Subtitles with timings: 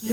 [0.00, 0.10] Kin,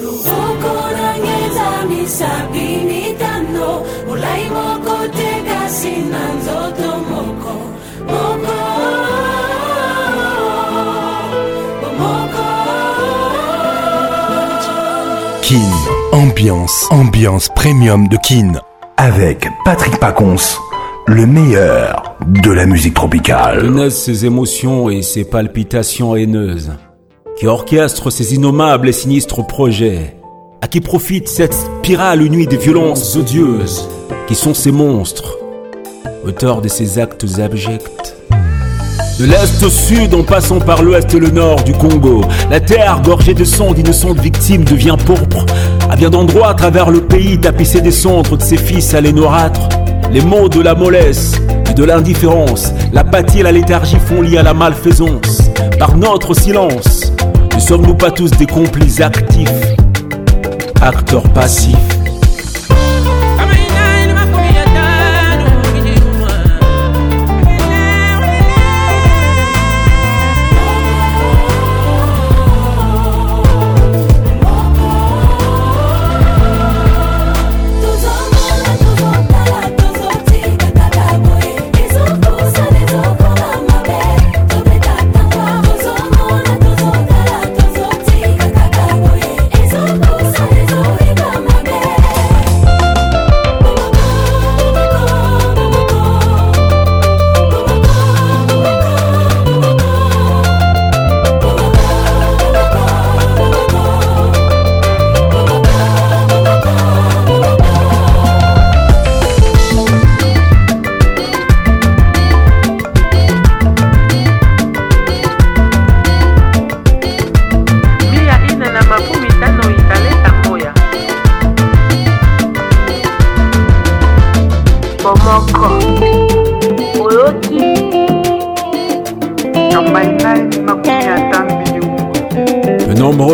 [16.12, 18.54] ambiance, ambiance premium de Kin,
[18.98, 20.34] avec Patrick Pacons,
[21.06, 23.62] le meilleur de la musique tropicale.
[23.62, 26.72] Connaissent ses émotions et ses palpitations haineuses
[27.40, 30.16] qui orchestre ces innommables et sinistres projets,
[30.62, 33.90] à qui profite cette spirale nuit des violences odieuses
[34.28, 35.38] qui sont ces monstres,
[36.26, 38.14] auteurs de ces actes abjects.
[39.20, 43.02] De l'Est au Sud, en passant par l'Ouest et le Nord du Congo, la terre
[43.02, 45.46] gorgée de sang d'innocentes victimes devient pourpre.
[45.90, 49.14] À bien d'endroits à travers le pays, tapissé des centres de ses fils à les
[50.12, 51.34] les mots de la mollesse
[51.70, 55.42] et de l'indifférence, l'apathie et la léthargie font lien à la malfaisance.
[55.80, 57.12] Par notre silence,
[57.66, 59.50] sommes-nous pas tous des complices actifs,
[60.84, 61.95] acteurs passifs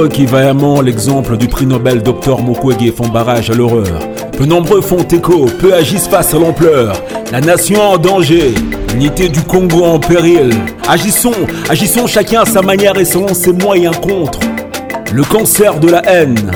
[0.07, 3.99] qui vaillamment l'exemple du prix Nobel Dr Mukwege font barrage à l'horreur.
[4.37, 6.93] Peu nombreux font écho, peu agissent face à l'ampleur.
[7.31, 8.53] La nation en danger,
[8.93, 10.51] l'unité du Congo en péril.
[10.89, 11.31] Agissons,
[11.69, 14.39] agissons chacun à sa manière et selon ses moyens contre.
[15.13, 16.51] Le cancer de la haine,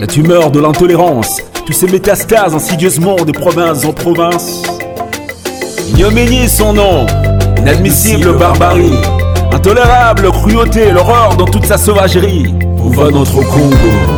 [0.00, 4.62] la tumeur de l'intolérance, tous ces métastases insidieusement de province en province.
[5.96, 7.06] Ignominie son nom,
[7.58, 8.92] inadmissible barbarie,
[9.52, 12.52] intolérable cruauté, l'horreur dans toute sa sauvagerie
[12.96, 14.11] va notre Congo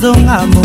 [0.00, 0.57] nazonga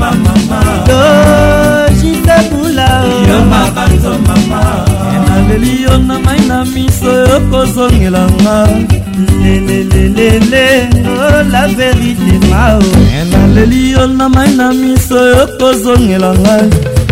[0.00, 0.58] ma mama
[0.88, 2.88] lojita bula
[3.28, 4.60] yo mabanzo mama
[5.26, 8.56] naleli yo na mai na miso yokozongela nga
[9.42, 10.66] lelelelele
[11.06, 12.82] oh, la verite mao
[13.32, 16.56] naleli yo na mai na miso yokozongela nga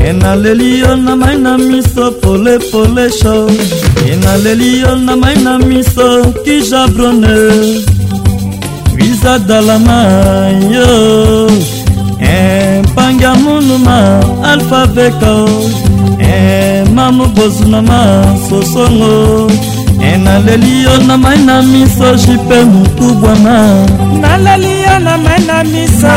[0.09, 3.37] enaleli yo na mai na miso polepole sho
[4.13, 6.07] enaleli yo na mai na miso
[6.45, 7.35] kijabrone
[8.97, 9.99] wizadalana
[10.75, 10.91] yo
[12.95, 14.21] panga munuma
[14.53, 15.35] alfa veko
[16.21, 18.03] eh, mamu bozunama
[18.49, 19.49] sosongo
[20.05, 23.59] eh, naleli yo na mai na miso jipe mokubwama
[24.21, 26.13] naleli yo na mai na miso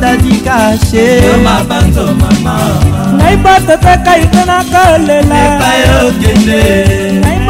[0.00, 1.06] dadikashe
[3.18, 5.38] naibotete kaite na kolela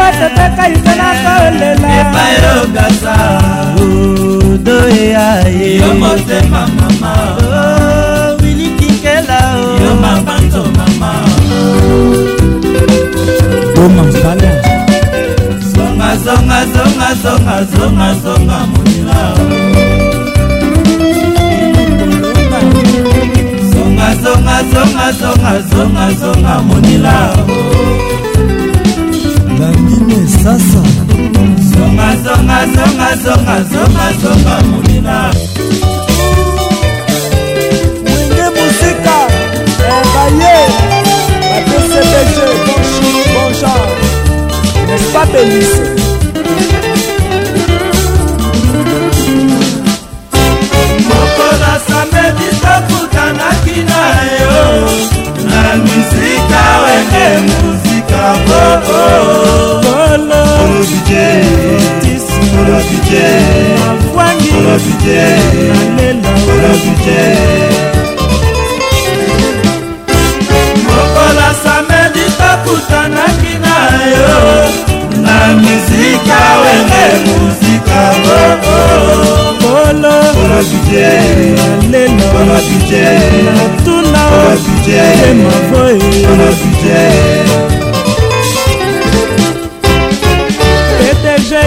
[0.05, 3.15] masepeka ikena kolelaebayogasa
[3.81, 9.85] udo eyaye yo motema mama oh, wilikikela oh.
[9.85, 11.11] yo mabanzo mama
[13.75, 14.51] boma mpala
[15.73, 19.21] zonga zonga zonga zonga zonga zonga monila
[23.73, 25.06] zonga zonga zonga
[25.71, 27.17] zonga zonga monila
[29.65, 30.81] bamino esasa
[31.73, 35.17] zongazongazongazongazongazonga monina
[38.07, 39.17] wenge mosika
[39.97, 40.63] ebaye
[41.43, 42.37] bapcbg
[43.35, 43.73] bonja
[44.87, 45.83] n'est-ce pas belise
[51.09, 54.03] mokola sameditakutanaki na
[54.45, 54.67] yo
[55.51, 57.84] na misika wenge musi
[70.83, 73.79] mokola samedi tokutanaki na
[74.13, 74.39] yo
[75.23, 78.01] na mizika wenge muzika
[84.13, 84.23] natuna
[84.89, 85.95] ye mavoe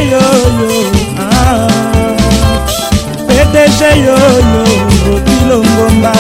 [0.02, 1.68] yoyo ah.
[3.28, 4.64] pdg yoyo
[5.06, 6.12] bobilo ngomba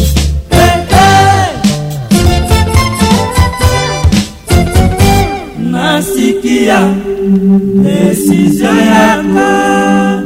[5.57, 7.10] nasikia hey, hey.
[7.85, 10.23] desizio yaka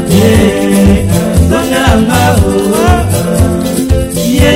[0.10, 1.06] eh.
[1.50, 3.39] zongelanga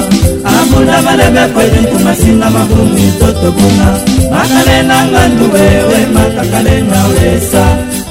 [0.62, 3.86] bambunda balebe kweli kumasinga mabumu totobuna
[4.30, 7.64] makale nanga nduwe we makakale na wesa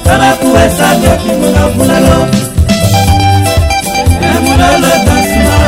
[0.04, 2.20] tala kuwesa byokimuna vulalo
[4.32, 5.64] emulalo dansima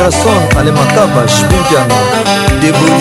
[0.05, 1.95] gerson alemakaba shpinkiano
[2.61, 2.94] debo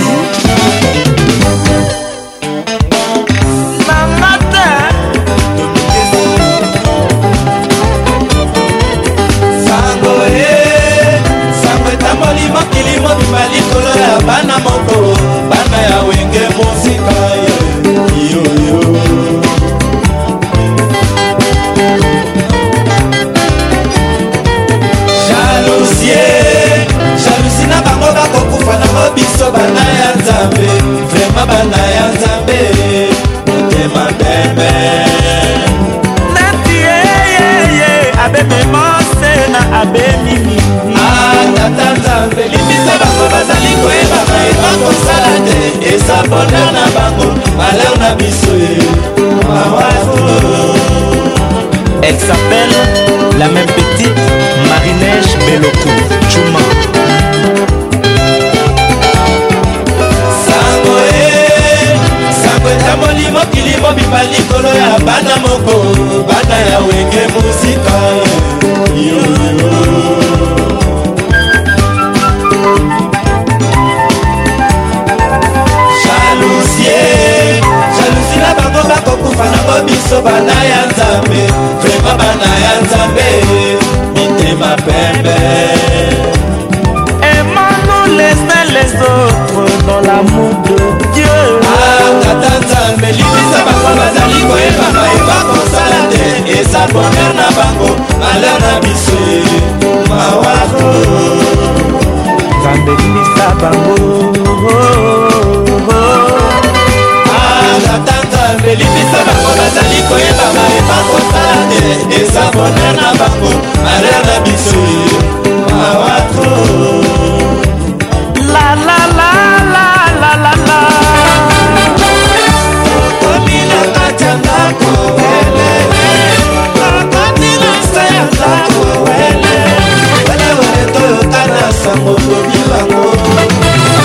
[132.35, 133.11] kobilango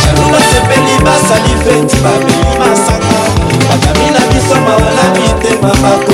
[0.04, 3.22] jalula sepeli basali feti babeli masanga
[3.68, 6.09] batami na biso mawala mitema baka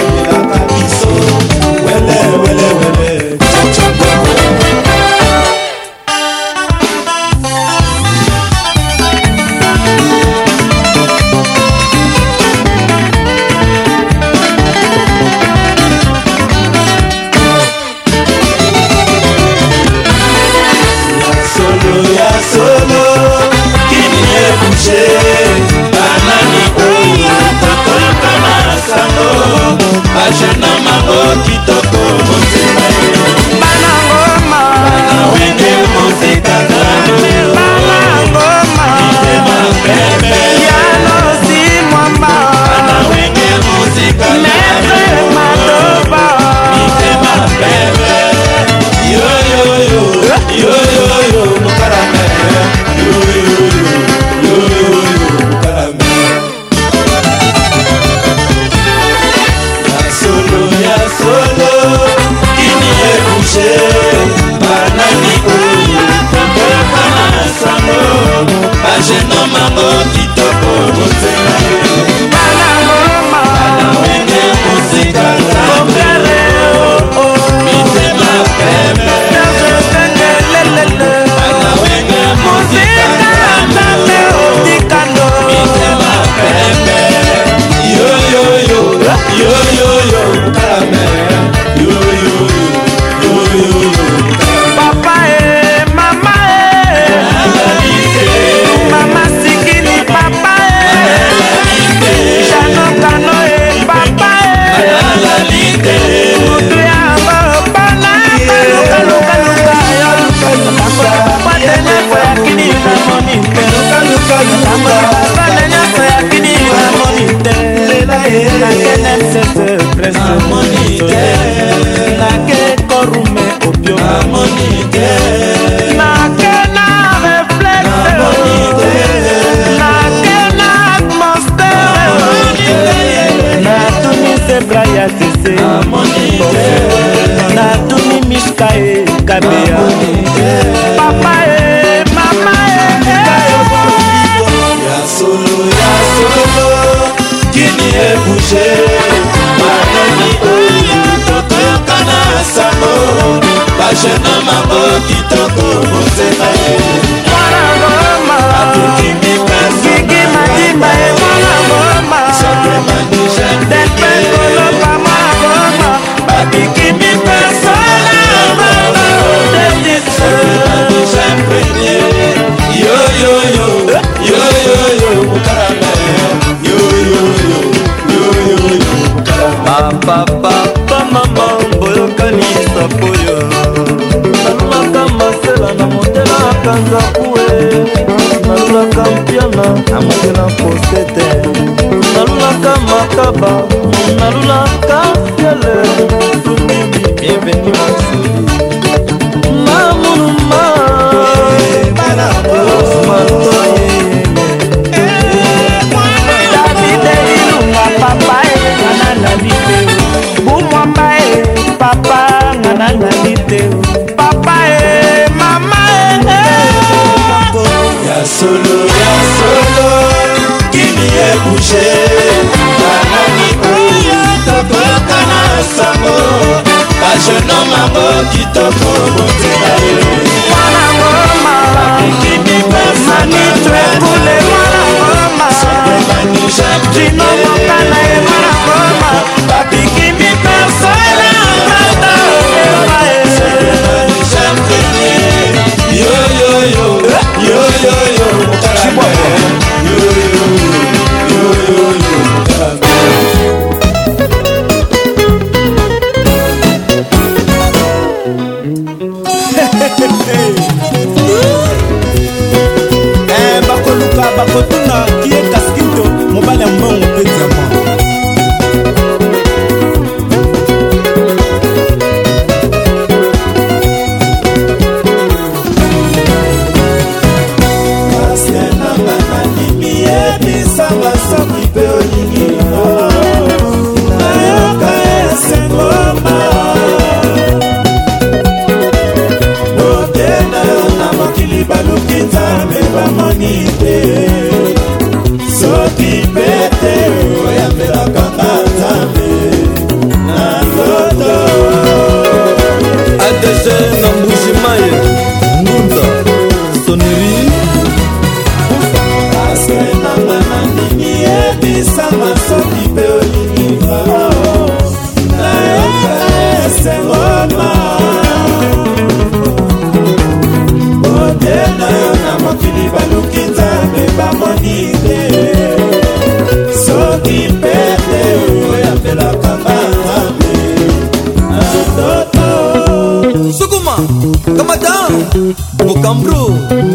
[335.86, 336.40] bokambro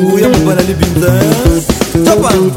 [0.01, 1.13] nguya mobala libinza
[2.07, 2.49] tapang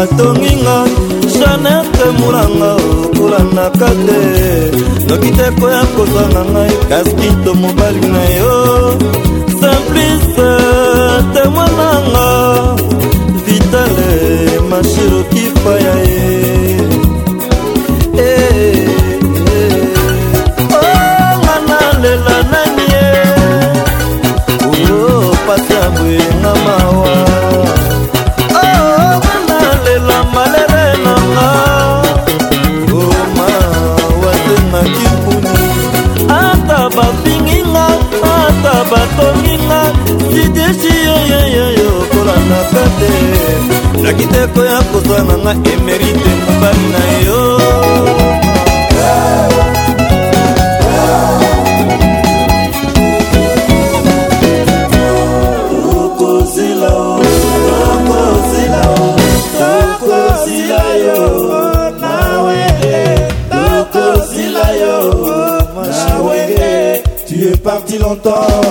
[0.00, 0.76] batonginga
[1.36, 4.20] janete mulanga okolanaka te
[5.08, 8.59] noki te koya kozanga ngai kaskito mobali na yo
[44.10, 47.40] na kiteko ya kozwa nanga emerite mobali na yo
[67.30, 68.69] Tu es parti longtemps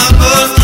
[0.00, 0.59] my bus.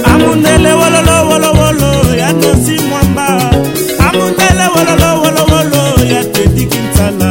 [0.04, 3.26] amundele wolowolowolo ya tosi mwamba
[4.08, 7.30] amundele wolowolowolo ya tetikinsala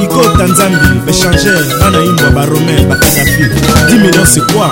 [0.04, 4.70] ikota nzambi bechanger bana imbwa baromain bakadafi 10 million c'est quoi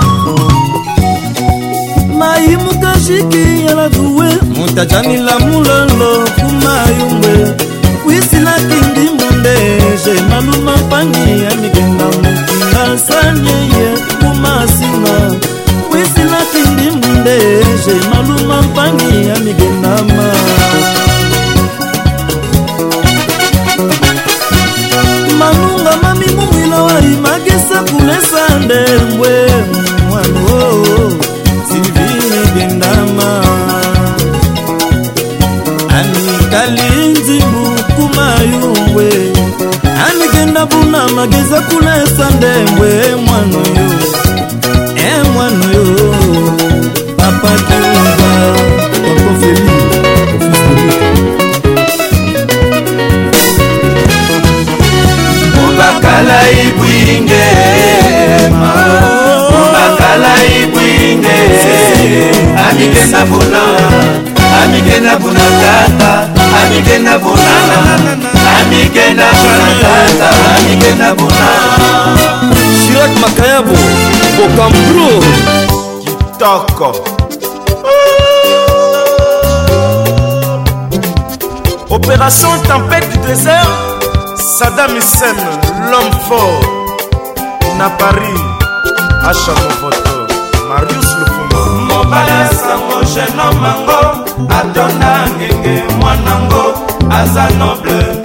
[2.20, 7.54] mai mutashiki yaladuwe mutajanila mulolo kumayumbe
[8.06, 8.83] wisinaki
[9.80, 12.08] je naluma pangi ya mikenga
[12.74, 13.88] kasanyeye
[14.22, 15.16] kumasinga
[15.92, 17.38] wisilakindi munde
[17.86, 20.24] je naluma pangi ya mikengama
[25.40, 29.40] manunga mamimumwila wali makisa kulesande mbwe
[30.10, 31.12] mwano oh, oh,
[31.68, 33.44] silvini gendama
[35.90, 39.34] amikali nzimbu kumayungwe
[40.12, 43.90] amigenda buna magezi akula esanda embwe emwana oyo
[45.14, 46.02] emwana oyo
[47.18, 48.30] papa kiuza
[49.10, 49.78] okofeli
[55.58, 57.46] mubakala ibwinge
[59.70, 61.40] mubakala ibwinge
[62.68, 63.62] amigenda buna
[64.64, 66.12] amigenda buna kaka
[66.62, 68.33] amigenda buna
[68.76, 69.24] mikenda
[69.82, 70.34] tata
[70.70, 71.50] mikenda bona
[72.82, 73.76] shirak makayabo
[74.38, 75.12] bokambro
[76.02, 76.92] kitoko
[81.94, 83.70] Opération Tempête du désert,
[84.58, 85.36] Saddam Hussein,
[85.92, 86.60] l'homme fort,
[87.78, 88.42] na Paris,
[89.24, 90.26] à Chamovoto,
[90.70, 91.62] Marius Lufuma.
[91.88, 96.74] Mobala sango, jeune homme mango, Adona ngenge, mwanango,
[97.12, 98.23] aza noble.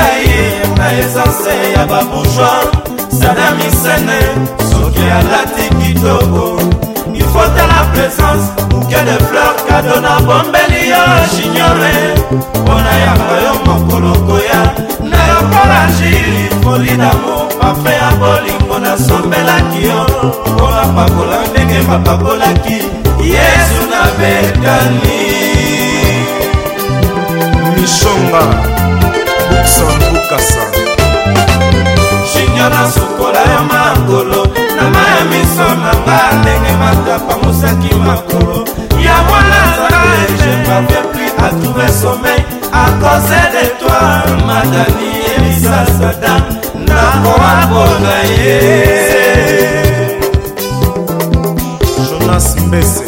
[0.00, 2.70] ngai na esanse ya babourgoi
[3.20, 4.18] sadamisene
[4.70, 6.44] soki alati kitoko
[7.20, 11.02] ifotala présence buke de fleur kado na bombeli yo
[11.34, 11.92] jiniore
[12.60, 14.62] mpona yango yo mokolo koya
[15.10, 20.00] na yokola jili foli damo pafe ya bolingo nasombelaki yo
[20.50, 22.78] mpona pakola ndenge bapakolaki
[23.34, 25.18] yesu na betani
[27.74, 28.40] mishonga
[30.12, 30.62] bukasa
[32.30, 34.42] shinya na sokola ya makolo
[34.76, 38.56] na ma ya miso na nga ndenge makapanusaki makolo
[39.06, 42.42] ya mwana zaaeepri atrouve somei
[42.82, 46.34] akose de toi madani elisasada
[46.86, 48.56] nakoakola ye
[52.08, 53.02] jonas mbese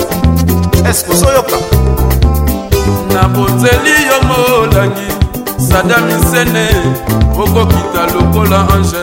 [0.91, 1.57] eske ozoyoka
[3.15, 5.22] naboteli yo molangi
[5.63, 6.67] sada misene
[7.39, 9.01] okokita lokola ange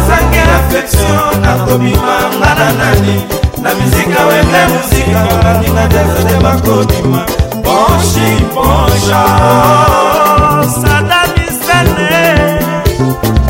[0.05, 3.17] asangi reflexion nakobima ngana nani
[3.63, 7.21] na mizika wembe muzika babandi na jazede bakobima
[7.65, 9.23] bonshi bonsha
[10.81, 12.17] sadamisene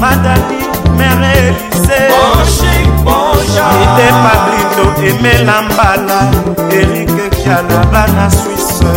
[0.02, 0.60] madani
[0.98, 2.72] merelise bonshi
[3.06, 6.18] bonsha ite pablito emela mbala
[6.78, 8.94] erike kialaba na swisse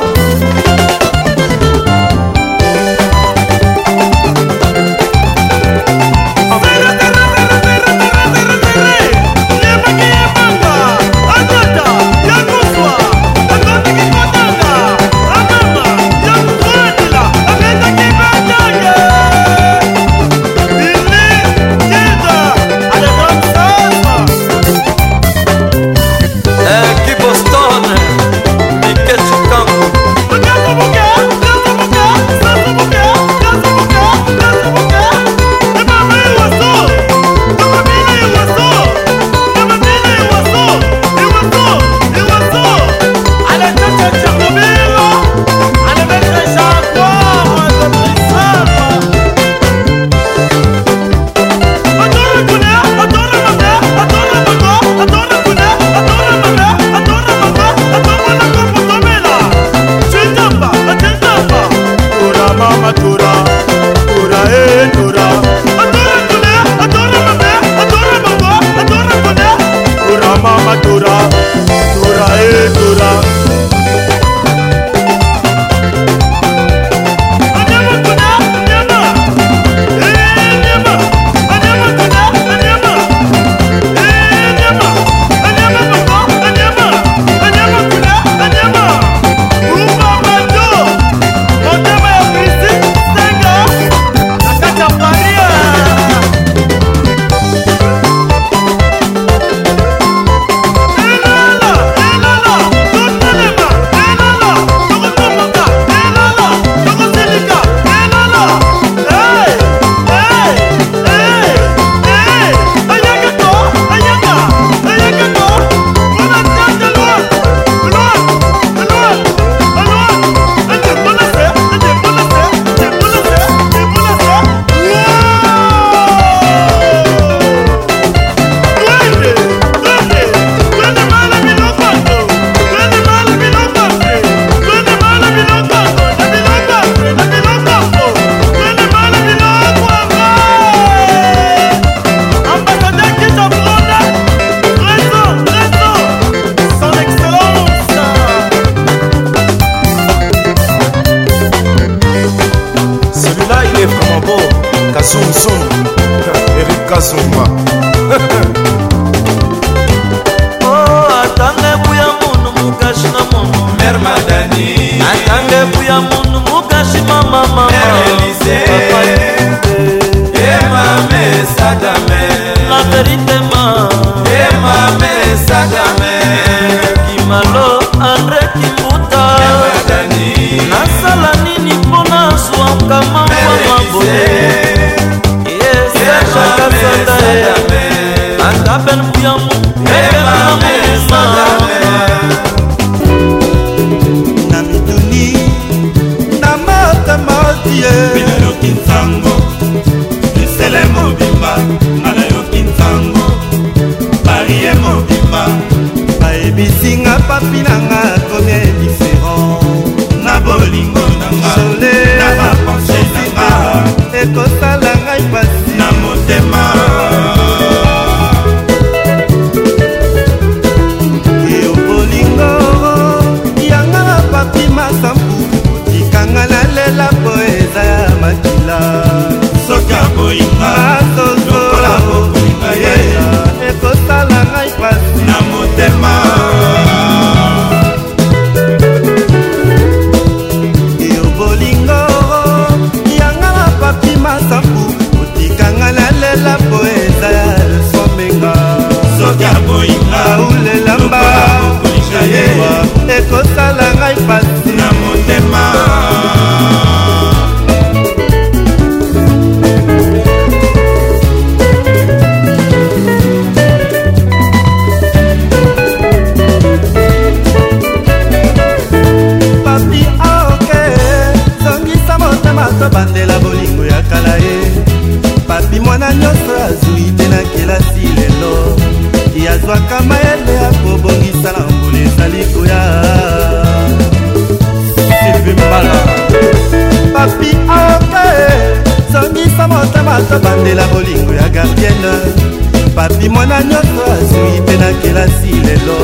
[293.08, 295.98] papi mwana nyonso azwi mpe na kelasi lelo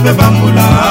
[0.00, 0.87] mpe bambula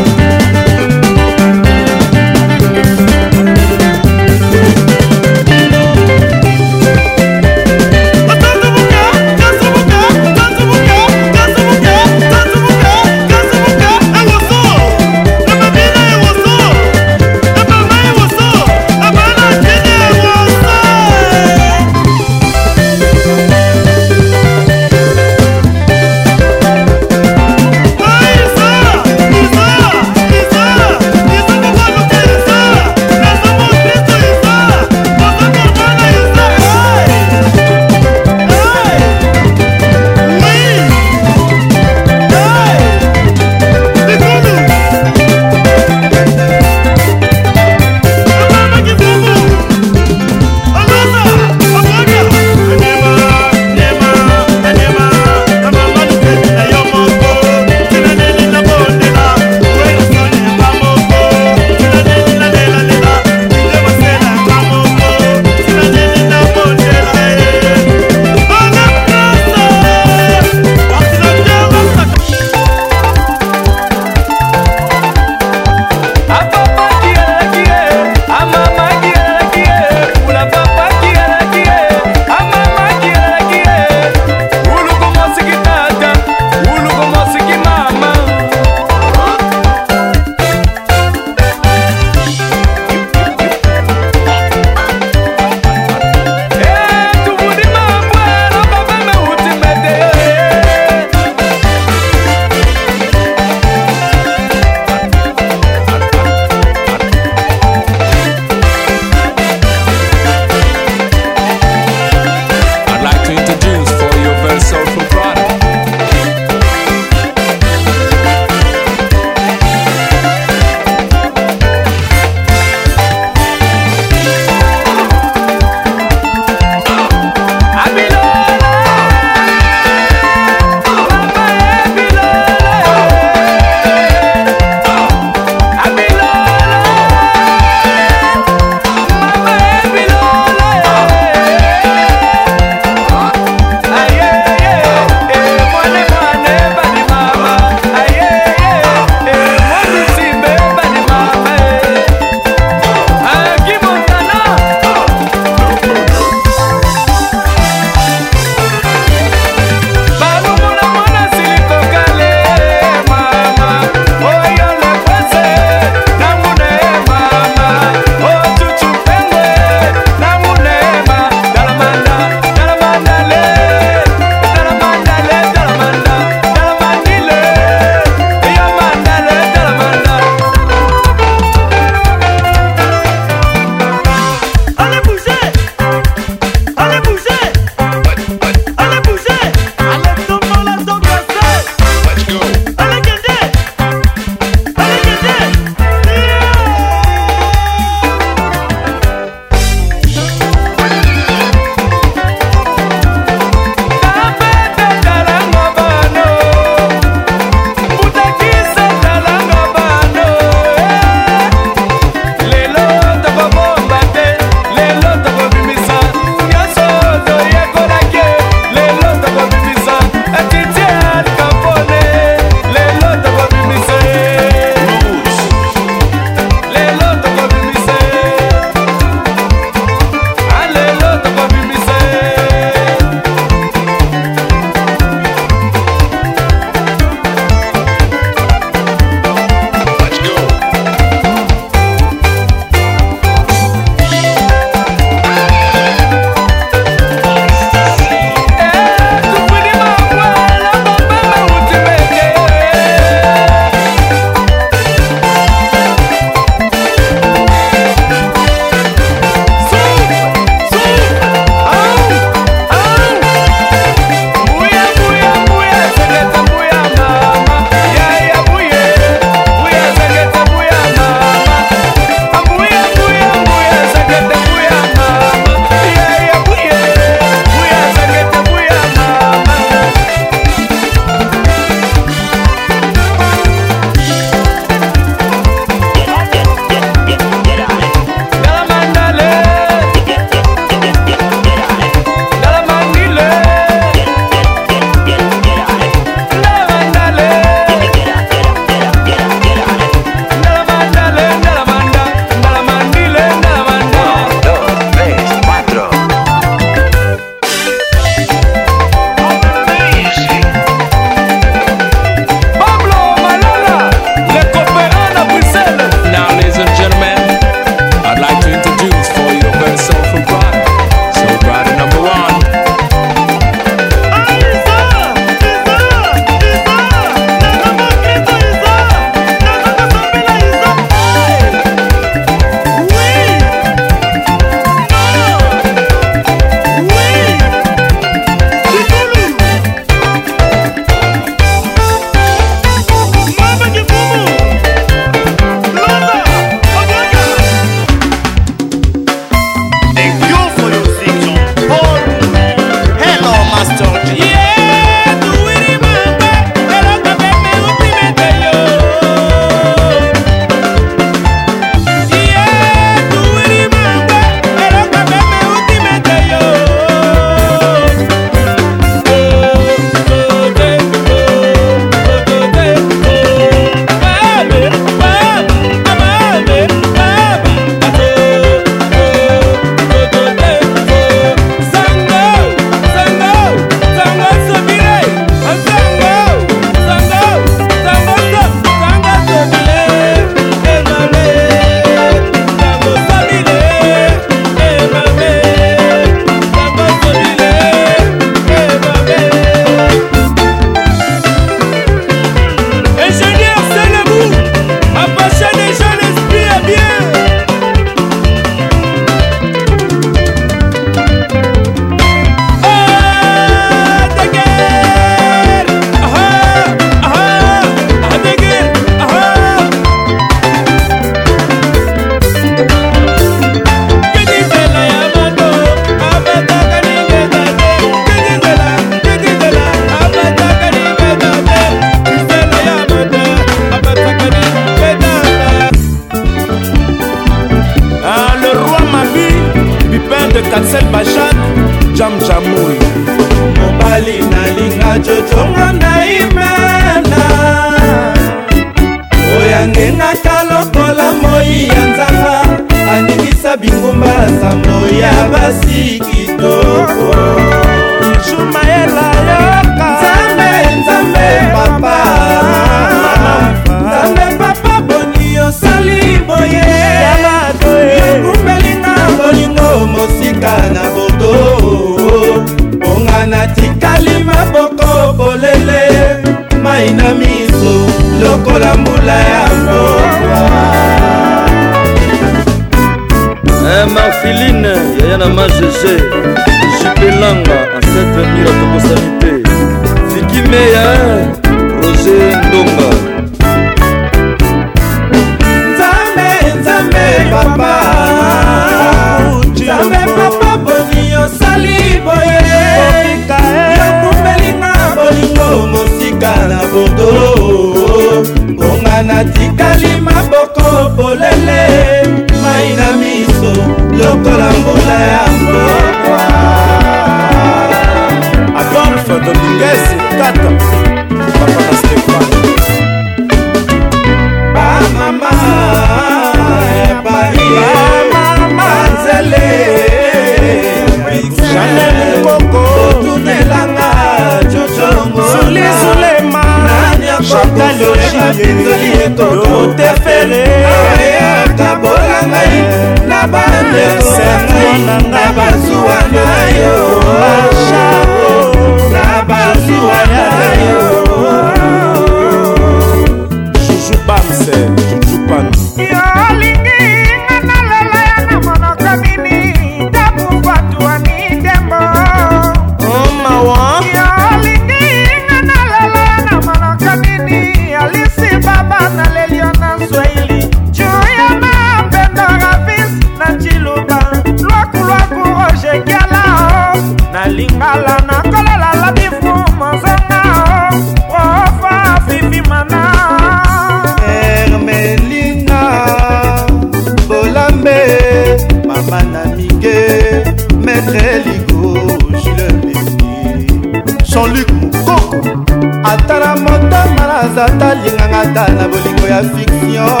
[599.21, 600.00] l'affection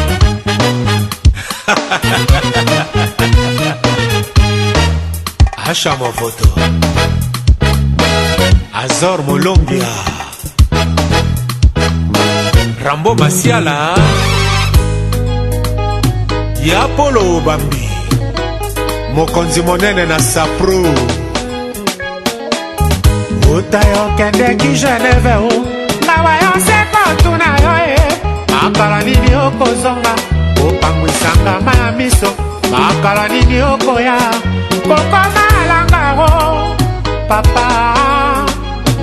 [5.67, 6.47] asha mofoto
[8.73, 9.87] azor molombia
[12.85, 13.95] rambo masiala
[16.65, 17.89] ya polo obambi
[19.13, 21.12] mokonzi monene na sapro
[24.23, 25.49] nakendeki geneve o
[26.07, 27.95] mawa yo sekontu na yo e
[28.51, 30.13] makala nini okozonga
[30.57, 32.29] kopangwisanga ma ya miso
[32.71, 34.15] makala nini okoya
[34.87, 36.31] kokoma alangaro
[37.29, 37.67] papa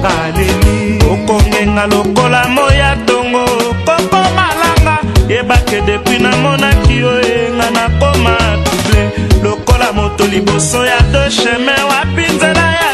[0.01, 0.77] ngaleli
[1.13, 3.45] okongenga lokola moya tongo
[3.87, 4.95] koko malanga
[5.33, 8.35] yebake depui namonaki yo enga nakoma
[8.67, 9.03] tuble
[9.45, 12.90] lokola moto liboso ya do chemin wapi nzela ya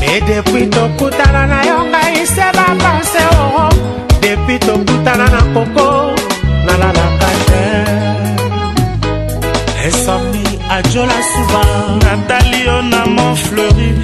[0.00, 3.64] me depuis tokutana na yo ngai se bapanse oo
[4.22, 5.88] depuis tokutana na koko
[6.66, 7.64] nalalaka te
[9.88, 10.44] insomni
[10.76, 14.03] ajola souvent natali yo na mont fleuri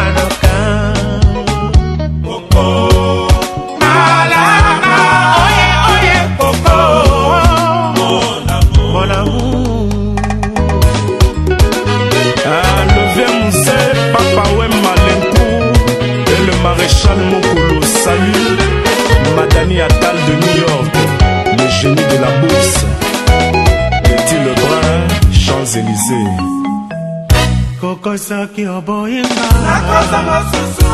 [28.21, 30.85] soki oboyinga nakosa mosusu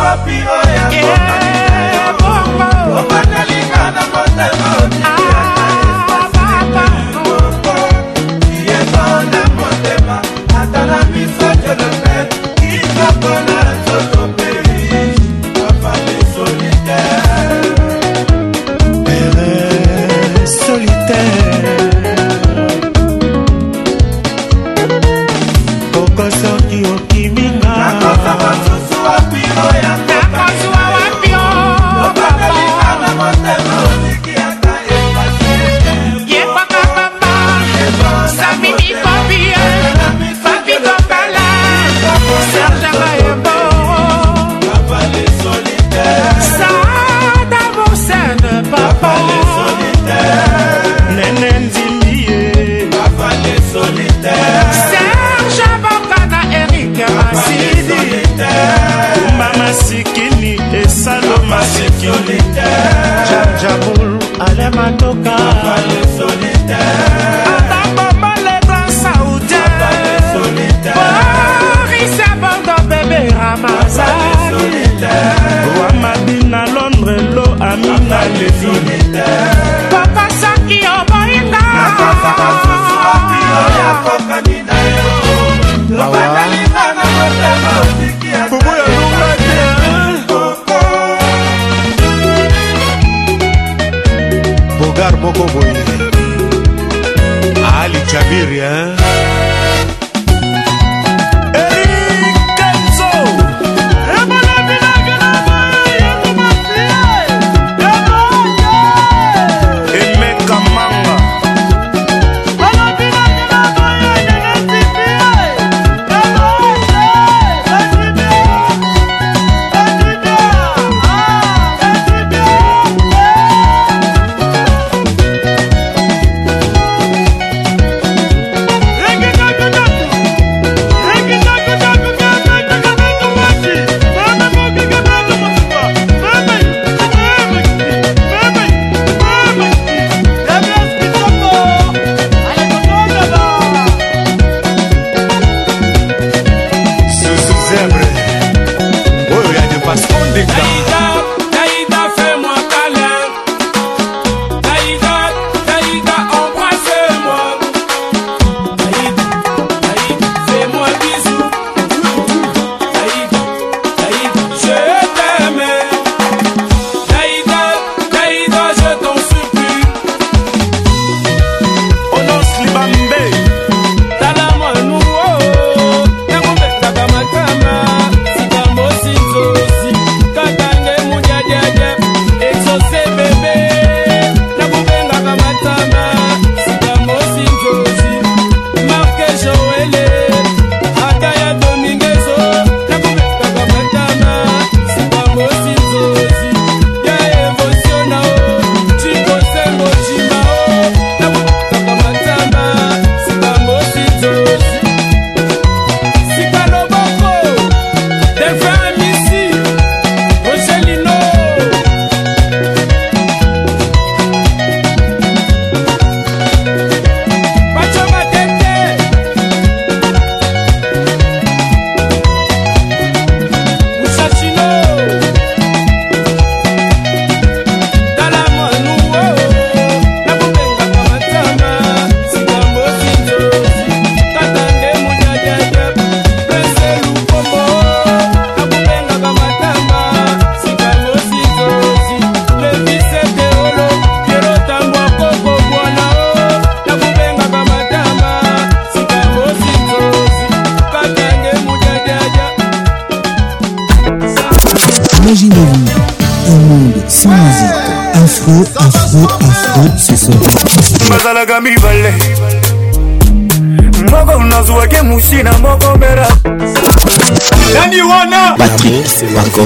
[78.63, 79.56] infinita.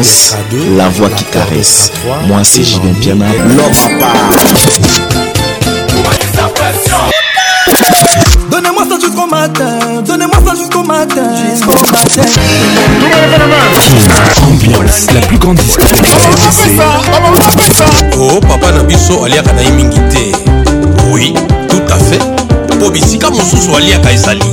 [0.01, 0.35] danse
[0.77, 1.91] la voix qui caresse
[2.27, 3.25] moi c'est Julien Piana
[8.49, 11.29] Donnez-moi ça jusqu'au matin, donnez-moi ça jusqu'au matin.
[11.51, 12.27] Jusqu'au matin.
[14.43, 16.81] Ambiance, la plus grande discothèque RDC.
[18.19, 20.37] Oh, papa Nabiso, aliaka na imingi te.
[21.11, 21.33] Oui,
[21.69, 22.19] tout à fait.
[22.79, 24.45] Po bisika mosusu aliaka ezali.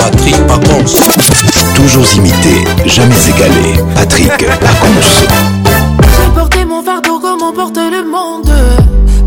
[0.00, 3.74] Patrick contre Toujours imité, jamais égalé.
[3.94, 5.26] Patrick Aconce
[6.14, 8.50] J'ai porté mon fardeau comme on porte le monde.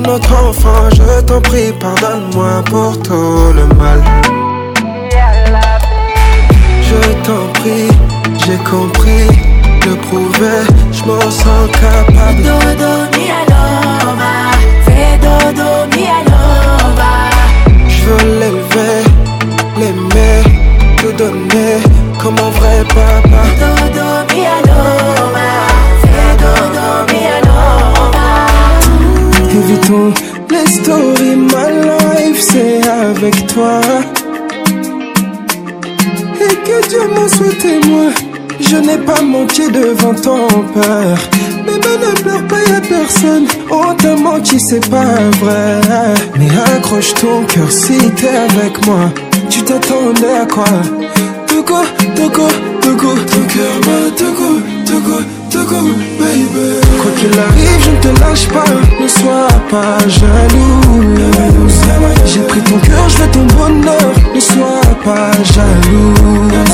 [0.08, 3.98] notre enfant, je t'en prie, pardonne-moi pour tout le mal.
[6.88, 7.88] Je t'en prie,
[8.42, 9.26] j'ai compris,
[9.86, 10.62] le prouver,
[10.92, 12.42] je m'en sens capable.
[12.42, 12.58] Dodo
[14.86, 16.04] fais dodo mi
[17.90, 18.98] Je veux l'élever,
[19.76, 20.40] l'aimer,
[20.96, 21.76] te donner
[22.18, 23.46] comme un vrai papa.
[29.88, 33.80] Les stories, ma life, c'est avec toi.
[36.42, 38.10] Et que Dieu m'en soit témoin.
[38.60, 41.20] Je n'ai pas manqué devant ton père.
[41.64, 43.46] mais ben, ne pleure pas, y'a personne.
[43.70, 45.80] On t'a menti, c'est pas vrai.
[46.38, 49.04] Mais accroche ton cœur si t'es avec moi.
[49.48, 50.64] Tu t'attendais à quoi
[51.46, 51.78] Togo,
[52.14, 52.46] Togo,
[52.82, 54.67] Togo, ton cœur m'a Togo.
[57.00, 58.64] Quoi qu'il arrive je ne te lâche pas
[59.00, 61.14] Ne sois pas jaloux
[62.26, 66.14] J'ai pris ton cœur, je veux ton bonheur Ne sois pas jaloux
[66.46, 66.66] Ne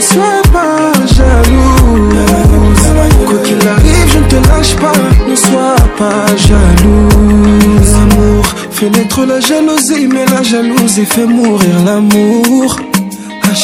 [0.00, 2.12] sois pas jaloux
[3.26, 4.92] Quoi qu'il arrive je ne te lâche pas
[5.28, 7.58] Ne sois pas jaloux
[7.94, 12.76] L'amour fait naître la jalousie Mais la jalousie fait mourir l'amour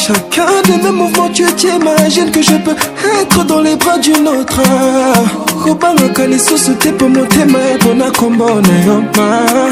[0.05, 2.75] Chacun de mes mouvements, tu t'imagines que je peux
[3.21, 4.59] être dans les bras d'une autre.
[5.63, 9.71] kobanga kalisusu te mpo motema epona kombo na yo ma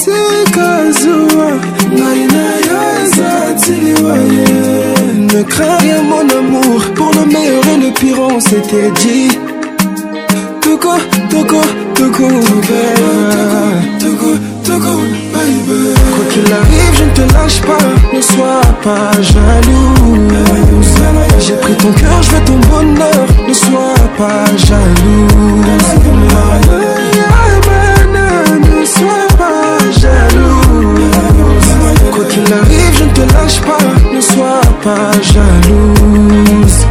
[0.00, 0.70] tika
[1.00, 1.48] zuwa
[1.94, 3.30] ngai na yo eza
[3.60, 4.46] tiliwa ye
[5.32, 9.36] ne crains rien mon amour pour le meilleur et le pire on s'était dit
[10.60, 10.94] toko
[11.28, 11.60] toko
[11.96, 12.76] toko toko
[14.04, 14.76] toko Quoi
[16.28, 17.78] qu'il arrive, je ne te lâche pas.
[18.12, 19.94] Ne sois pas jaloux.
[21.40, 23.28] J'ai pris ton cœur, je veux ton bonheur.
[23.48, 25.62] Ne sois pas jaloux.
[25.64, 25.78] Ne
[28.84, 30.90] sois pas jaloux.
[32.12, 33.78] Quoi qu'il arrive, je ne te lâche pas.
[34.14, 36.84] Ne sois pas jalouse.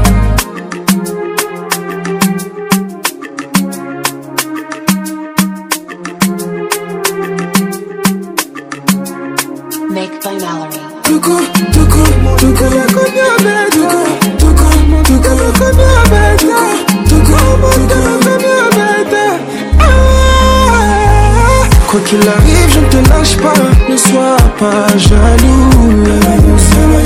[21.89, 23.51] Quoi qu'il arrive, je ne te lâche pas,
[23.89, 26.03] ne sois pas jaloux.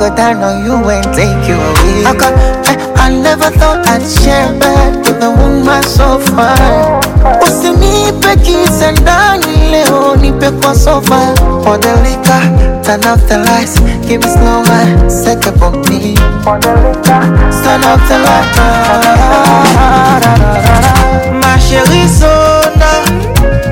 [0.00, 2.08] go down on you and take you away.
[2.08, 2.32] I, got,
[2.64, 6.80] I, I never thought I'd share bed with a woman so fine.
[7.44, 11.20] Usinipe kisa ndani leo, nipe kwa sofa.
[11.64, 12.38] Modelika,
[12.82, 13.78] turn off the lights,
[14.08, 16.16] give me snowman, set up on me.
[16.44, 17.18] Modelika,
[17.62, 18.58] turn off the lights.
[21.42, 22.32] Ma chérie, so
[22.80, 23.02] now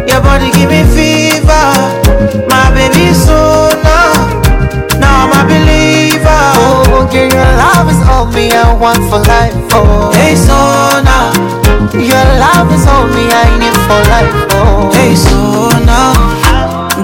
[0.06, 1.68] your body give me fever.
[2.48, 3.37] My baby, so
[7.78, 11.30] love is all me I want for life, oh hey Sona,
[11.94, 16.10] your love is all me I need for life, oh hey Sona,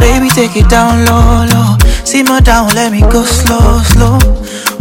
[0.02, 4.18] baby take it down low, low Simmer down, let me go slow, slow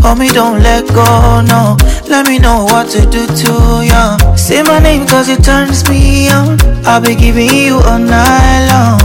[0.01, 1.05] Homie, don't let go,
[1.45, 1.77] no
[2.09, 3.53] Let me know what to do to
[3.91, 4.03] you
[4.37, 8.99] Say my name cause it turns me on I'll be giving you all night long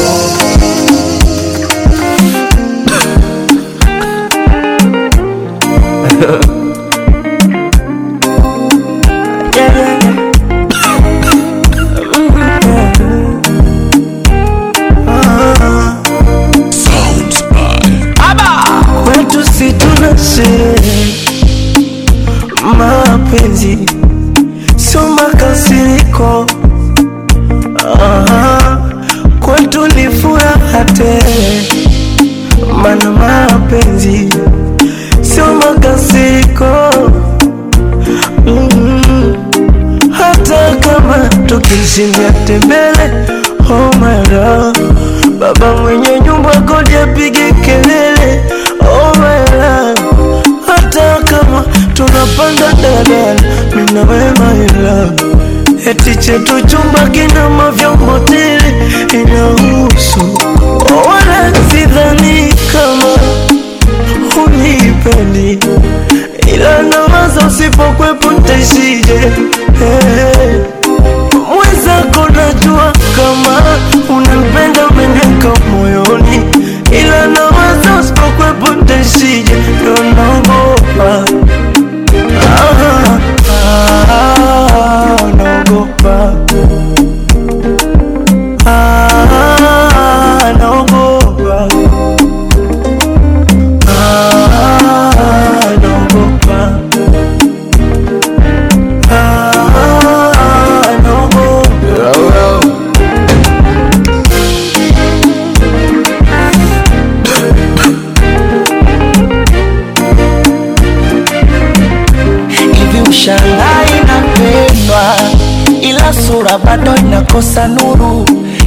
[117.33, 118.25] nakosa nuru,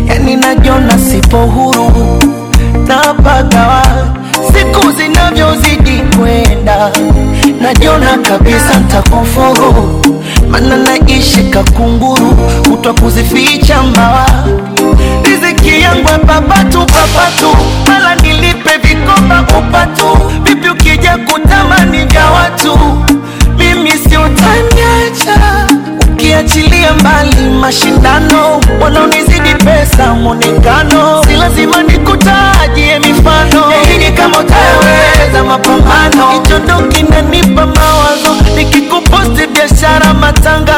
[0.08, 1.92] yani najiona sipo huru
[2.86, 3.82] napagawa
[4.52, 6.90] siku zinavyozidi kwenda,
[7.62, 10.02] najona kabisa ntakufuru,
[10.50, 12.36] mana naishi kakunguru,
[12.74, 14.26] utakuzificha mbawa
[15.24, 17.56] riziki yangu papatu papatu,
[17.88, 22.78] mala nilipe vikoba upatu, vipi ukija kutamani vya watu,
[23.58, 25.66] mimi sio taniacha
[26.10, 36.58] ukiachilia mbali mashindano, wanaonizidi pesa mwonekano, si lazima nikutajie mifano hey, kama utaweza mapambano, hicho
[36.58, 40.75] ndo kinanipa mawazo nikikuposti biashara matanga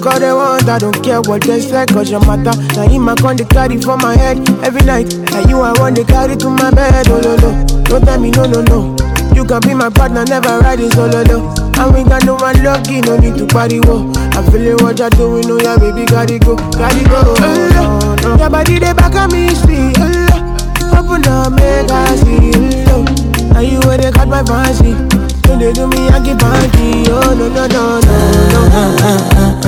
[0.00, 2.56] Fuck they want, I don't care what they say, cause your matter.
[2.76, 5.10] Now him I con the carry for my head every night.
[5.34, 7.66] And you I want to carry to my bed, oh no no.
[7.82, 8.94] Don't tell me no no no.
[9.34, 11.38] You can be my partner, never ride in solo oh, no.
[11.82, 14.06] And we got no one lucky, no need to party wo.
[14.38, 17.34] i feel feeling what you're doing, oh yeah, baby, gotta go, gotta go.
[17.34, 18.36] Oh, no.
[18.38, 19.90] Your body they back at me, see.
[19.98, 22.54] Oh, open up, make I see.
[22.94, 23.02] Oh,
[23.50, 24.94] now you where they got my fancy.
[25.42, 26.62] do they do me, I keep on
[27.10, 27.66] Oh no no no
[28.06, 28.70] no
[29.66, 29.67] no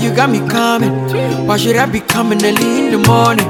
[0.00, 0.90] you got me coming.
[1.46, 3.46] Why should I be coming early in the morning?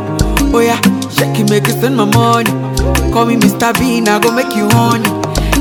[0.53, 0.79] Oh yeah,
[1.09, 2.51] shake it, make it spend my money.
[3.13, 3.73] Call me Mr.
[3.79, 5.09] Bean, I go make you honey.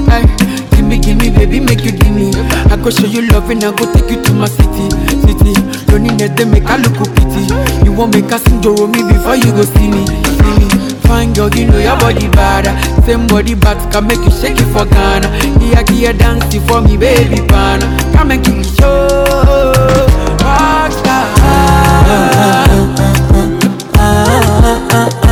[0.09, 0.50] Hey.
[0.81, 2.33] give me, give me, baby, make you give me.
[2.71, 4.89] I go show you love and I go take you to my city,
[5.21, 5.53] city.
[5.91, 7.45] Loneliness they make I look pity.
[7.85, 10.97] You won't make a sing me before you go see me, see me.
[11.05, 12.65] Fine girl, you know your body bad.
[13.05, 15.27] Same body bad can make you shake it for Ghana.
[15.59, 17.85] Here, here, dance for me, baby, pana.
[18.13, 19.07] Come and give me show.
[20.41, 21.25] Rockstar.
[21.41, 21.45] Ah,
[22.11, 25.30] ah, ah, ah, ah, ah, ah, ah.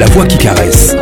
[0.00, 0.96] la voix qui caresse.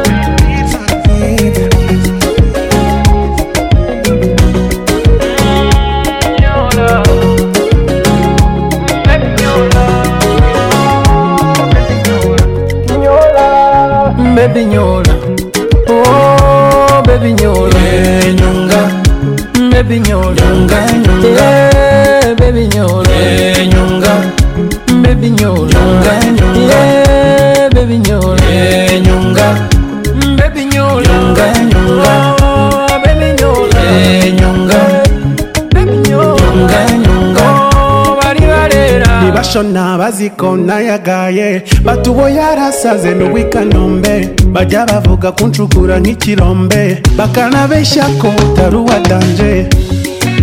[40.08, 41.48] amaziko nayagaye
[41.84, 44.14] batubo yarasaze n'uwikanombe
[44.54, 46.80] bajya bavuga kunshukura nk'ikirombe
[47.18, 49.50] bakanabeshya ko utari uwadanje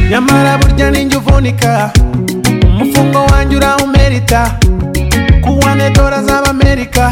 [0.10, 1.72] nyamara burya ninjye uvunika
[2.70, 4.42] umufungo wanjye urawumerita
[5.44, 7.04] kuwane dora z'abamerika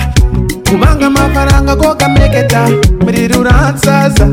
[0.70, 2.62] kubanga amafaranga go gamegeta
[3.04, 4.26] muri ruransaza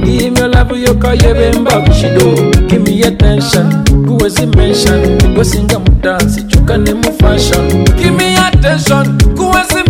[0.03, 2.31] gimyo lavu ye bemba bushido
[2.68, 3.73] gimiye tension
[4.07, 7.68] kuwezi mention gwesinga mudansi cuka ne mu fashion
[7.98, 9.73] gimiye tension kuwezi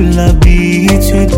[0.00, 1.30] l'habitude.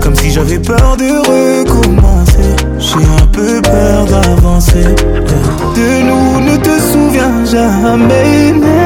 [0.00, 2.56] Comme si j'avais peur de recommencer.
[2.78, 4.82] J'ai un peu peur d'avancer.
[4.82, 8.77] De nous ne te souviens jamais.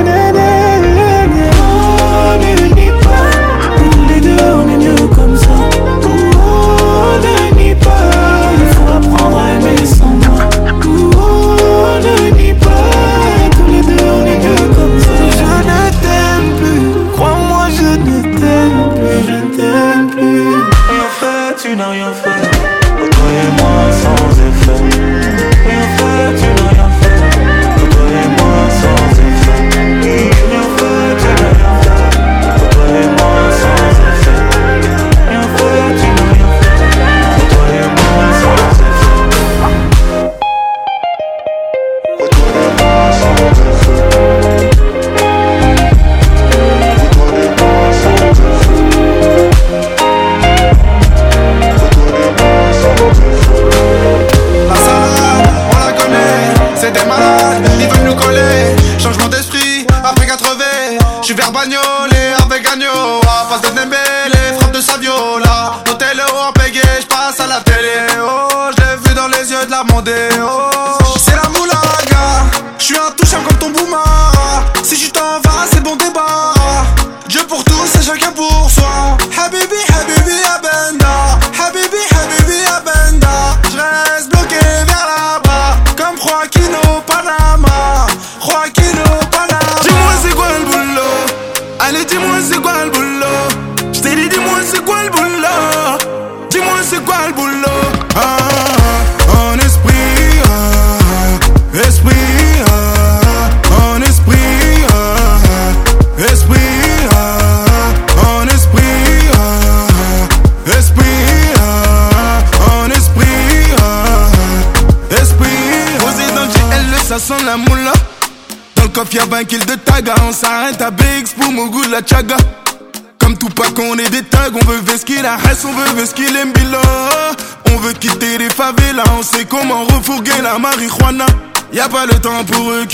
[132.07, 132.85] le temps pour eux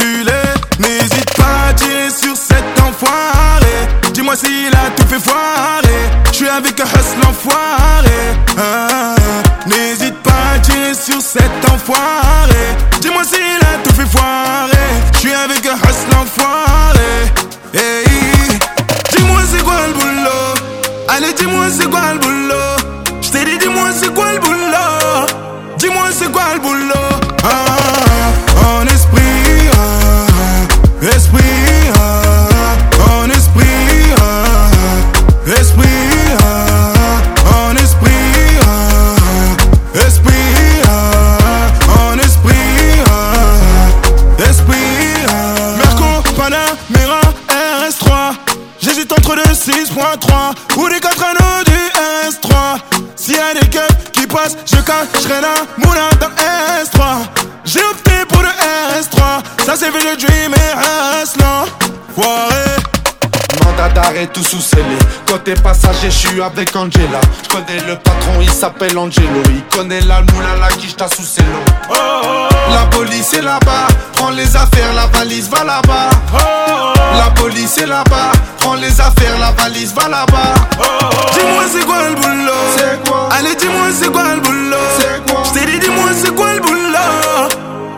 [66.43, 67.21] avec Angela.
[67.45, 69.43] Je connais le patron, il s'appelle Angelo.
[69.51, 71.75] Il connaît la moula, la t'as sous ses lots.
[71.91, 76.11] Oh, La police est là-bas, prends les affaires, la valise va là-bas.
[76.35, 76.93] Oh.
[77.17, 80.55] La police est là-bas, prends les affaires, la valise va là-bas.
[80.79, 80.85] Oh.
[81.33, 85.43] Dis-moi c'est quoi le boulot C'est quoi Allez dis-moi c'est quoi le boulot C'est quoi
[85.81, 87.49] dis-moi c'est quoi le boulot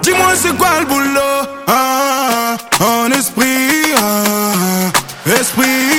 [0.02, 1.20] Dis-moi c'est quoi le boulot
[1.66, 5.89] ah, ah, ah En esprit, ah, esprit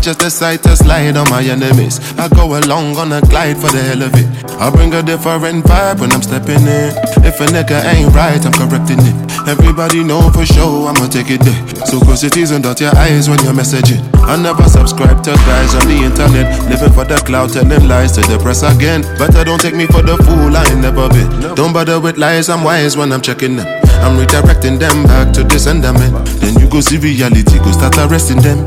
[0.00, 2.00] just decide to slide on my enemies.
[2.18, 4.28] I go along on a glide for the hell of it.
[4.60, 6.88] I bring a different vibe when I'm stepping in.
[7.22, 9.16] If a nigga ain't right, I'm correcting it.
[9.48, 11.86] Everybody know for sure I'ma take it there.
[11.86, 14.00] So close your teeth and dot your eyes when you're messaging.
[14.24, 16.48] I never subscribe to guys on the internet.
[16.70, 19.02] Living for the cloud, telling lies to the press again.
[19.20, 21.54] Better don't take me for the fool, I ain't never been.
[21.54, 23.66] Don't bother with lies, I'm wise when I'm checking them.
[24.00, 26.24] I'm redirecting them back to the sentiment.
[26.40, 28.64] Then you go see reality, go start arresting them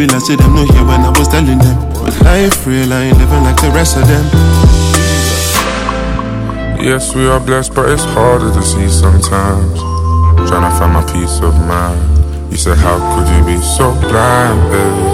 [0.00, 1.76] be like say them no here when I was telling them.
[1.92, 4.24] But life real, I ain't living like the rest of them.
[6.80, 9.74] Yes, we are blessed, but it's harder to see sometimes.
[10.48, 12.00] Trying to find my peace of mind.
[12.50, 15.04] You said, How could you be so blind, babe?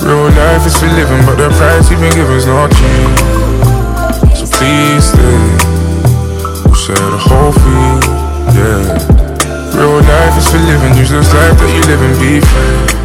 [0.06, 3.10] Real life is for living, but the price you've been given's not cheap.
[4.38, 5.40] So please stay.
[6.64, 7.94] We'll share the whole fee,
[8.58, 8.82] yeah.
[9.74, 12.97] Real life is for living, use this life that you live and be free.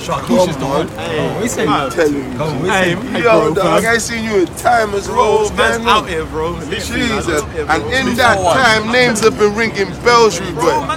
[0.00, 0.88] Sharkish is the one.
[0.96, 2.24] Hey, we I'm telling you.
[2.40, 5.82] Come, hey, hey, yo, bro, dog, I seen you in time as rolls, man.
[5.86, 6.56] out here, bro.
[6.72, 7.28] Jesus.
[7.44, 10.72] And in that time, names have been ringing bells, you boy.
[10.72, 10.96] Come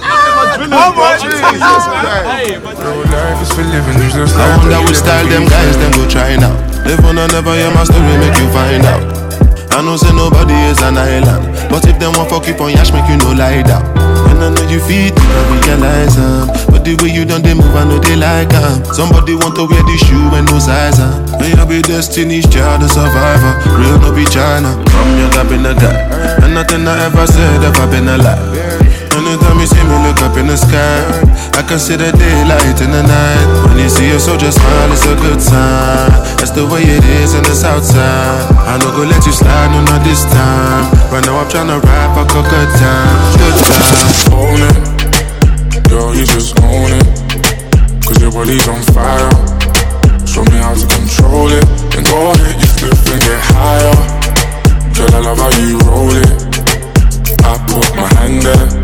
[1.20, 2.80] Jesus Christ.
[2.80, 6.08] Bro, life is for living, there's no I wonder which style them guys, them go
[6.08, 6.56] try now.
[6.88, 9.04] Live on and never hear my story, make you find out.
[9.76, 11.52] I know say nobody is an island.
[11.68, 13.93] But if them want fuck, you on yash, make you no lie down.
[14.34, 17.70] And I know you feel I realize um, But the way you done they move,
[17.76, 18.82] I know they like um.
[18.90, 21.22] Somebody want to wear the shoe and no size um.
[21.38, 25.62] May I be destiny's child, a survivor Real no be China From young I've been
[25.62, 28.42] a guy And nothing I ever said ever been a lie
[29.14, 32.90] Anytime you see me look up in the sky I can see the daylight in
[32.90, 33.46] the night.
[33.70, 36.10] When you see a soldier smile, it's a good sign.
[36.34, 38.42] That's the way it is in the south side.
[38.66, 40.82] I am not gonna let you slide, no, not this time.
[41.14, 43.18] Right now I'm tryna rap, I cook a time.
[43.38, 43.86] Good time.
[44.34, 45.86] Own it.
[45.88, 47.06] Girl, you just own it.
[48.02, 49.30] Cause your body's on fire.
[50.26, 51.62] Show me how to control it.
[51.94, 53.98] And go ahead, you flip and get higher.
[54.90, 56.34] Girl, I love how you roll it.
[57.46, 58.83] I put my hand there.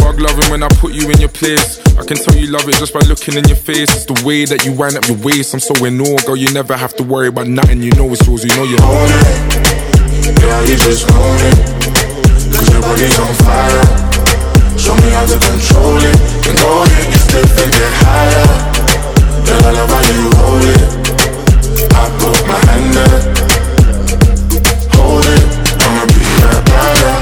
[0.21, 1.81] loving when I put you in your place.
[1.97, 3.89] I can tell you love it just by looking in your face.
[3.91, 5.53] It's the way that you wind up your waist.
[5.53, 6.37] I'm so in awe, girl.
[6.37, 7.81] You never have to worry about nothing.
[7.81, 8.45] You know it's yours.
[8.45, 10.31] You know you own it.
[10.39, 11.57] Girl, you just own it.
[12.53, 13.85] Cause your body's on fire.
[14.77, 16.17] Show me how to control it.
[16.47, 18.49] And go ahead and step and get higher.
[19.41, 20.89] Girl, I love how you hold it.
[21.97, 23.19] I put my hand there.
[24.95, 25.43] Hold it.
[25.81, 27.20] I'ma be right by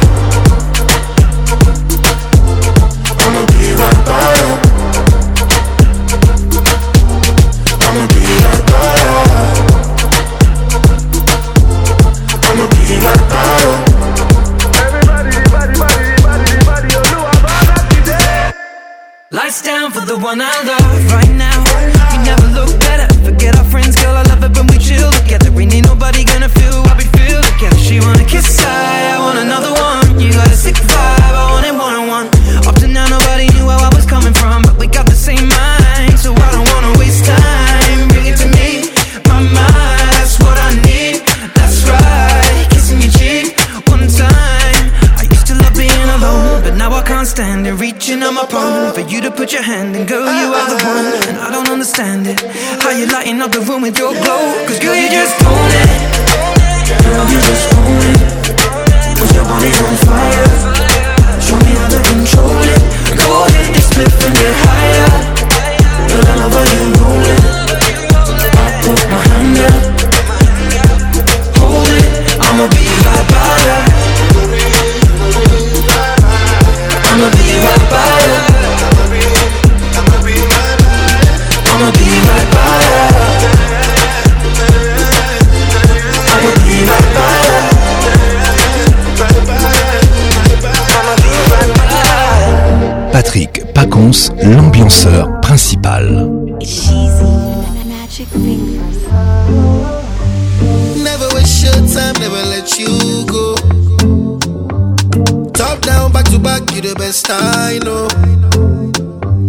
[19.50, 21.58] Lights down for the one I love right now.
[22.14, 23.10] We never look better.
[23.26, 24.14] Forget our friends, girl.
[24.16, 25.50] I love it when we chill together.
[25.52, 27.74] We ain't nobody gonna feel what we feel together.
[27.82, 30.22] She wanna kiss, I, I want another one.
[30.22, 32.28] You got a sick vibe, I want it one on one.
[32.70, 35.50] Up to now, nobody knew where I was coming from, but we got the same
[35.50, 35.69] mind.
[47.40, 50.06] standing, reaching on my palm for you to put your hand in.
[50.06, 52.38] Girl, you are the one, and I don't understand it.
[52.84, 54.44] How you lighting up the room with your glow?
[54.68, 55.90] Cause girl, you just own it.
[57.08, 58.20] Girl, you just own it.
[59.16, 60.52] Cause your body's on fire.
[61.40, 62.82] Show me how to control it.
[63.16, 65.10] Go ahead, this flip and get higher.
[66.12, 67.40] Girl, I love how you roll it.
[68.52, 71.56] I put my hand up.
[71.56, 72.99] Hold it, I'ma be.
[93.22, 96.06] Patrick Pacons, l'ambianceur principal.
[96.08, 96.56] Never
[101.36, 103.56] waste your time, never let you go.
[105.54, 108.08] Top down, back to back, you the best I know.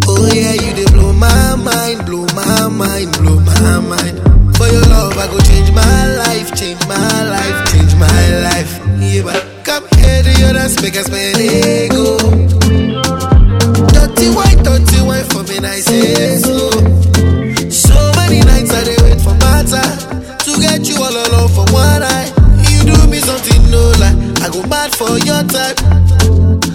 [0.08, 4.18] Oh yeah, you the blow my mind, blow my mind, blow my mind.
[4.56, 8.80] For your love, I go change my life, change my life, change my life.
[8.98, 12.16] You but come here to your dance, make us go.
[15.62, 16.70] when I say so.
[17.68, 22.00] So many nights I did wait for matter to get you all alone for one
[22.00, 22.32] night.
[22.70, 26.69] You do me something no lie, I go mad for your type.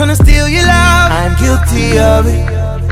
[0.00, 1.12] trying to steal your love.
[1.12, 2.40] I'm guilty of it.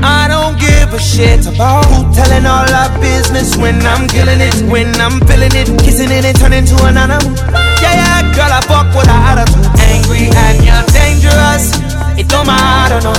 [0.05, 4.53] I don't give a shit about who telling all our business when I'm killing it,
[4.69, 7.33] when I'm feeling it, kissing it and turning to an animal.
[7.81, 9.73] Yeah, yeah, girl, I fuck with an attitude.
[9.89, 11.73] Angry and you're dangerous.
[12.13, 13.17] It don't matter, no.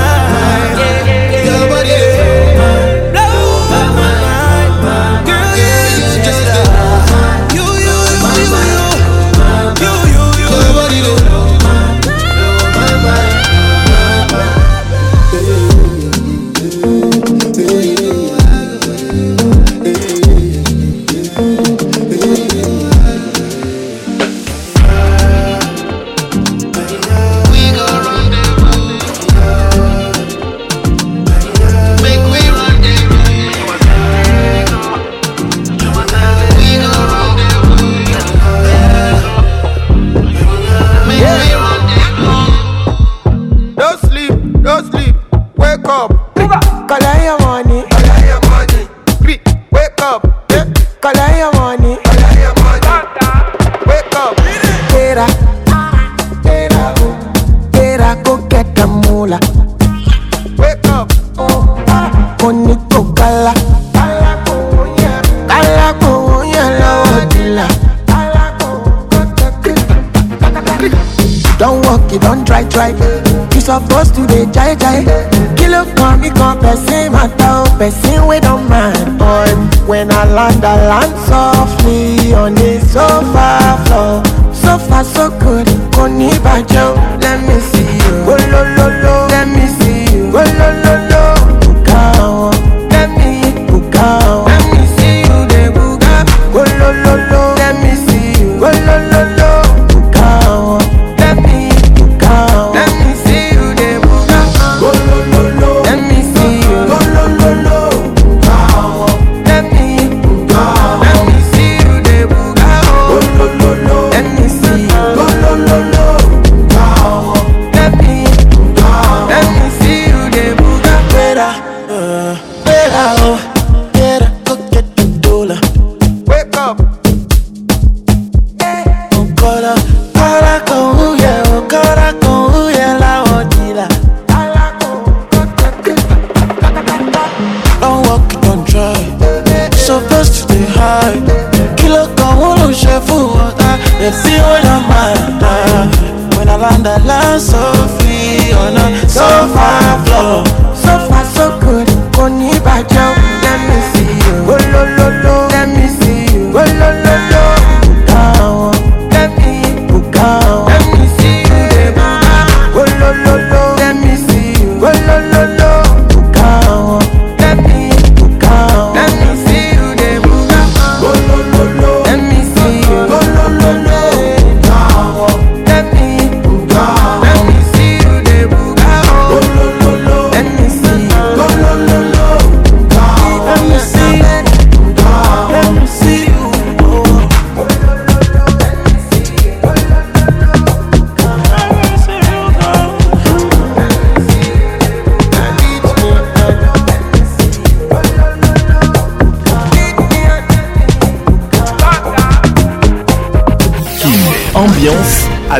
[80.33, 81.22] land, a land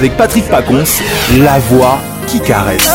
[0.03, 0.83] avec Patrick Pacons,
[1.45, 1.97] la voix
[2.27, 2.89] qui caresse.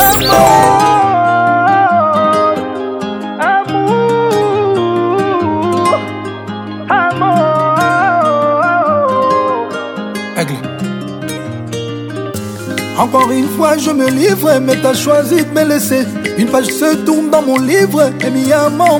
[12.99, 16.05] Encore une fois, je me livre, mais t'as choisi de me laisser.
[16.37, 18.51] Une page se tourne dans mon livre, et mi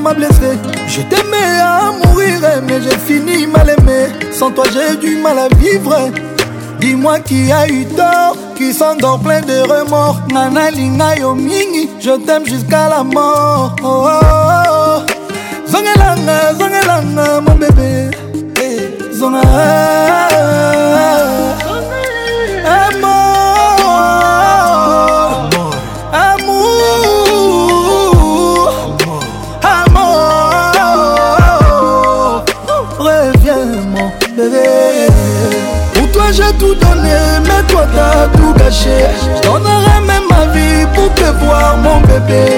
[0.01, 0.57] m'a blessé.
[0.87, 4.07] Je t'aimais à mourir, mais j'ai fini mal aimé.
[4.33, 6.09] Sans toi, j'ai du mal à vivre.
[6.81, 12.17] dis-moi qui a eu tort qui s'endort plein de remords nana linga yo mingi je
[12.25, 15.71] t'aime jusqu'à la mort oh, oh, oh.
[15.71, 18.11] zongelanga zongelanga mon bébé
[18.57, 18.97] hey.
[19.11, 20.68] Eh, zonga
[38.69, 39.07] cacher.
[39.37, 42.58] Je donnerai même ma vie pour te voir, mon bébé.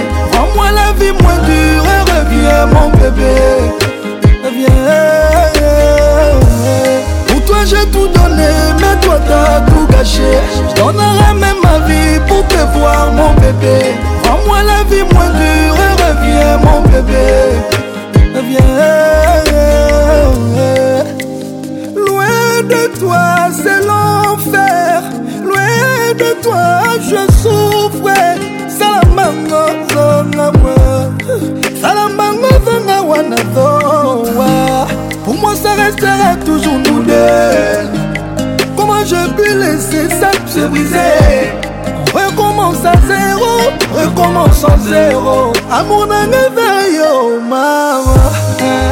[45.81, 48.17] amour na ngai veyo mama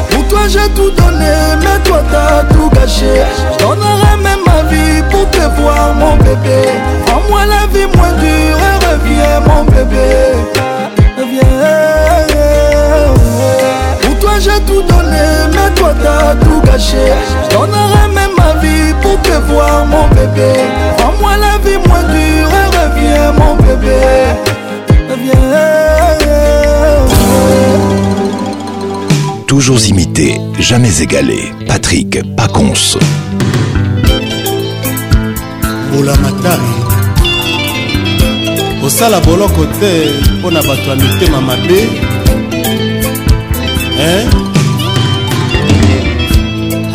[0.09, 1.33] pour toi j'ai tout donné
[1.63, 3.21] mais toi t'as tout gâché
[3.53, 6.61] je donnerai même ma vie pour te voir mon bébé
[7.09, 10.07] rends-moi la vie moins dure et reviens mon bébé
[11.15, 11.43] reviens
[14.01, 15.25] pour toi j'ai tout donné
[15.55, 17.07] mais toi t'as tout gâché
[17.43, 20.53] je donnerai même ma vie pour te voir mon bébé
[21.01, 24.03] rends-moi la vie moins dure et reviens mon bébé
[29.61, 31.51] toujours imité, jamais égalé.
[31.67, 32.97] Patrick Paconce.
[35.93, 36.71] matari
[38.81, 41.57] Bolo boloko te mpo na bato ya mitema
[43.99, 44.29] Hein?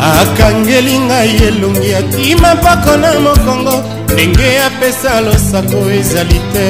[0.01, 3.75] akangeli ngai elongi akima mpako na mokongo
[4.13, 6.67] ndenge apesa losako ezali te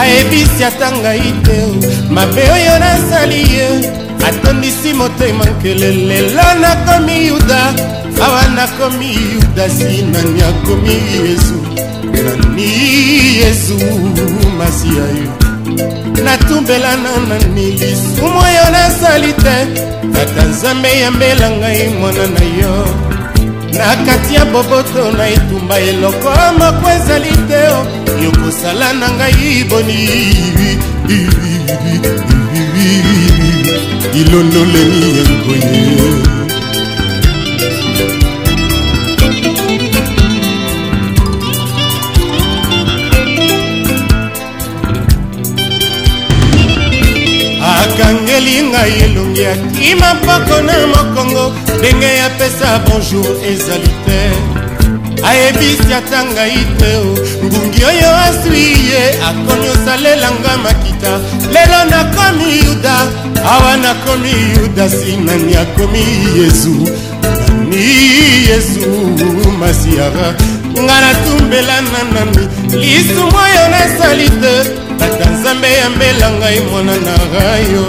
[0.00, 1.58] ayebisi ata ngai te
[2.10, 7.74] mabe oyo nasali ye atondisi motema nkele lelo nakomi yuda
[8.24, 11.60] awa nakomi yudasi nani akomi yezu
[12.24, 12.68] nani
[13.38, 13.80] yezu
[14.58, 15.32] masiya yo
[16.24, 19.56] natumbelana nani lisumu oyo nasali te
[20.14, 22.74] tata nzambe yambela ngai mwana na yo
[23.72, 28.22] na kati ya boboto na etumba eloko moko ezali te oh.
[28.24, 30.80] yokosala na ngai boni
[34.14, 35.62] ilondoleli yangoye
[47.72, 54.20] akangeli ngai elongi akima mpoko na mokongo ndenge yapesa bonjour ezali te
[55.24, 56.92] ayebisi ata ngai te
[57.44, 58.60] ngungi oyo aswi
[58.90, 61.12] ye akomi osalelanga makita
[61.52, 63.06] lelo nakomi yuda
[63.48, 64.30] awa nakomi
[64.60, 66.04] yudasi nani akomi
[66.40, 66.88] yezu
[67.22, 68.08] nani
[68.48, 68.86] yezu
[69.60, 70.34] masiara
[70.78, 72.44] nga natumbela na nani
[72.80, 74.54] lisumu oyo nasali te
[74.98, 77.84] tata nzambe yambela ngai mwana na rayo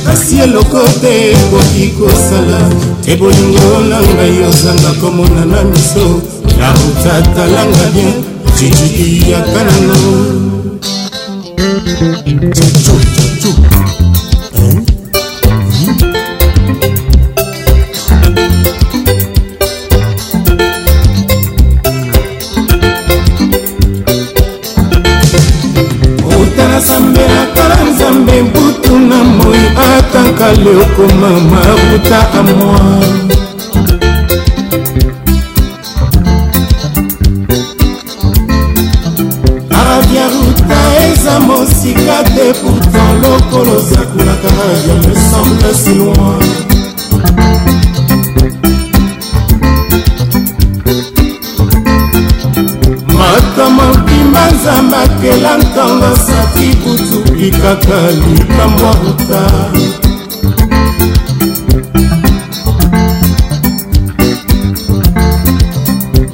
[0.05, 2.59] kasi eloko te ekoki kosala
[3.03, 6.05] te bolingo na ngai ozanga komona na miso
[6.59, 8.15] nautatalanga bien
[8.55, 9.99] titiki ya kanano
[30.14, 32.80] ataka leokoma makuta amwa
[39.77, 40.80] arabiaruta
[41.11, 44.52] eza mosika te pourtant lokolo sakulaka
[44.88, 46.52] ya me semble si loin
[53.18, 59.52] mata mobimba nzambe akela ntongo sati butu ekoki kaka likambo ata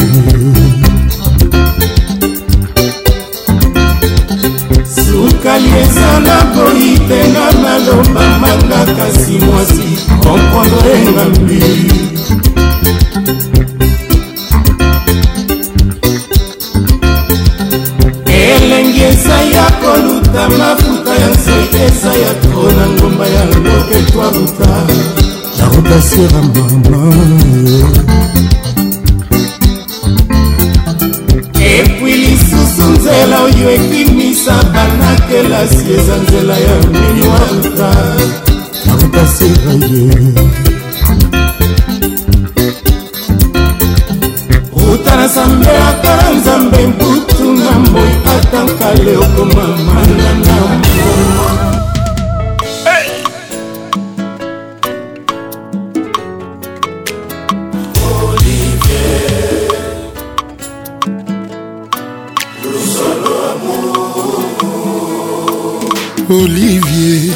[4.95, 11.88] sukali ezala koyi te na maloba manga kasi mwasi komprendre ngambi
[20.39, 24.70] ata mafuta ya nzete eza ya tro na ngomba ya loketwa ruta
[25.59, 27.15] la ruta sera mama
[31.73, 37.90] epui lisusu nzela oyo ekimisa banakelasi eza nzela ya mini wa ruta
[38.86, 40.05] la ruta sera ye
[44.86, 47.38] ruta na nzambe akala nzambe mbutu
[47.78, 48.00] ngambo
[48.34, 51.05] atanka leo komama na ngambo
[66.30, 67.34] olivier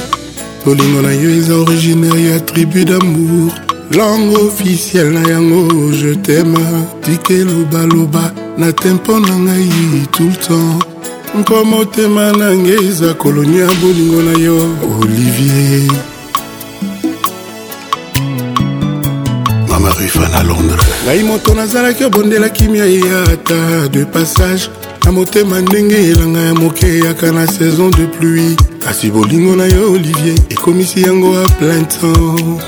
[0.67, 3.53] olingo na yo eza originaire tribu d'amour
[3.91, 6.59] langue officielle na Je je t'aime
[7.03, 10.85] tike lobaloba na tempo na ngai tout temps
[11.35, 15.91] mpo motema nange eza kolonia bolingo na yo olivier
[19.69, 23.01] mamarifana londres ngai moto nazalaki obondela kimia ye
[23.33, 24.69] ata de passage
[25.05, 29.93] na motema ndenge elanga ya moke eyaka na saison de pluie kasi bolingo na yo
[29.93, 32.61] olivier ekomisi yango a plein temps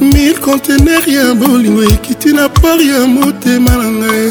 [0.00, 4.30] mille contener ya bolingo ekiti na part ya motema na ngai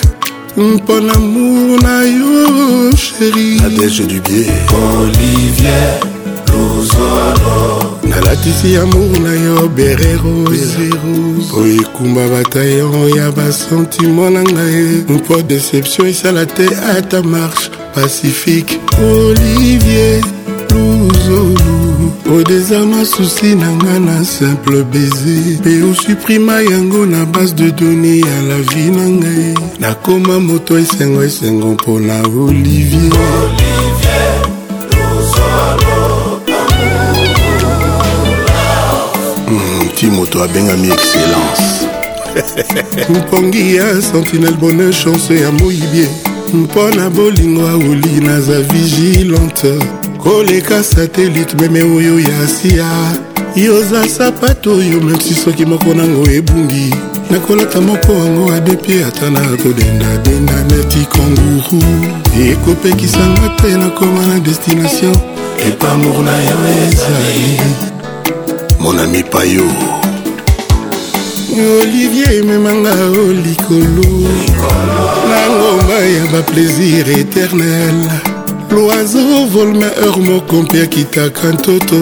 [0.57, 4.47] mpo na mur na yo sheri adege du bie
[4.87, 5.99] olivier
[6.47, 11.13] luzolo nalatisi amour na yo bererozero
[11.45, 16.65] mpo ekumba batayon ya basentima na ngai mpo deception esala te
[16.97, 18.71] ata marche pacifique
[19.13, 20.21] olivier
[20.73, 21.66] luzolo
[22.35, 28.41] odeza masusi na nga na simple baiser mpe osuprima yango na base de done ya
[28.41, 33.11] la vie na ngai nakoma moto esengo esengo mpona olivier,
[33.43, 34.43] olivier.
[39.47, 41.87] Hmm, ti moto abengami excellence
[43.09, 46.09] mpongi ya sentinel bonheur chance ya moyibie
[46.53, 49.79] mpo na bolingo aoli naza vigilante
[50.23, 52.87] koleka satelite meme oyo ya asia
[53.55, 56.93] yoza sapato oyo meti soki moko nango ebungi
[57.31, 61.83] nakolata moko yango adepi ata na kodendadenda neti kanguru
[62.51, 65.15] ekopekisanga te nakoma na destination
[65.69, 66.57] epamour na yo
[66.87, 67.53] ezali
[68.79, 69.65] monami payo
[71.81, 74.07] olivier ememanga o likolo
[75.29, 78.36] na ngomba ya baplaisir éternel
[78.71, 81.97] l'oiseau vole mais heure mon compère qui un toto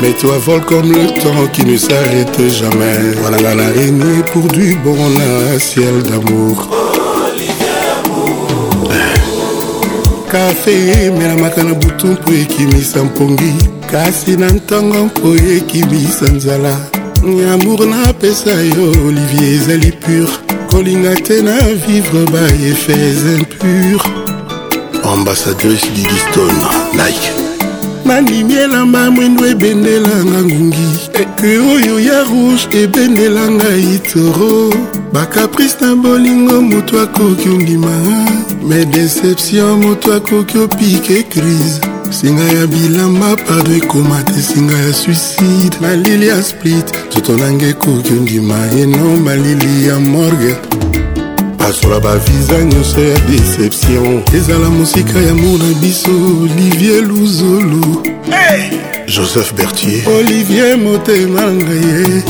[0.00, 4.74] mais toi vole comme le temps qui ne s'arrête jamais Voilà la l'araignée pour du
[4.84, 6.68] bon on un ciel d'amour
[10.30, 10.74] kafe
[11.06, 13.52] emelamaka na butu mpo ekimisa mpongi
[13.90, 16.76] kasi na ntango mpo ekimisa nzala
[17.52, 20.32] amour napesa yo olivier ezali pure
[20.70, 21.52] kolinga te na
[21.86, 24.21] vivre ba efes impur
[25.04, 26.56] ambassadrice didiston
[26.92, 27.32] like
[28.04, 30.86] nanimi elamba mwindu ebendelanga ngungi
[31.22, 33.64] ekui eh, eh, oyo ya rouge ebendelanga
[33.94, 34.74] itoro
[35.12, 37.90] bakaprice na bolingo moto akoki ondima
[38.68, 41.80] me deception moto akoki opike crise
[42.10, 48.12] singa ya bilamba pardon ekoma te singa ya suicide malili ya split zoto nanga ekoki
[48.12, 50.56] ondima yeno malili ya morgue
[51.62, 56.10] basola baviza nyonso ya deception ezala mosika ya mor na biso
[56.42, 58.78] olivier luzulu hey!
[59.06, 62.22] joseph bertier olivier motema ngai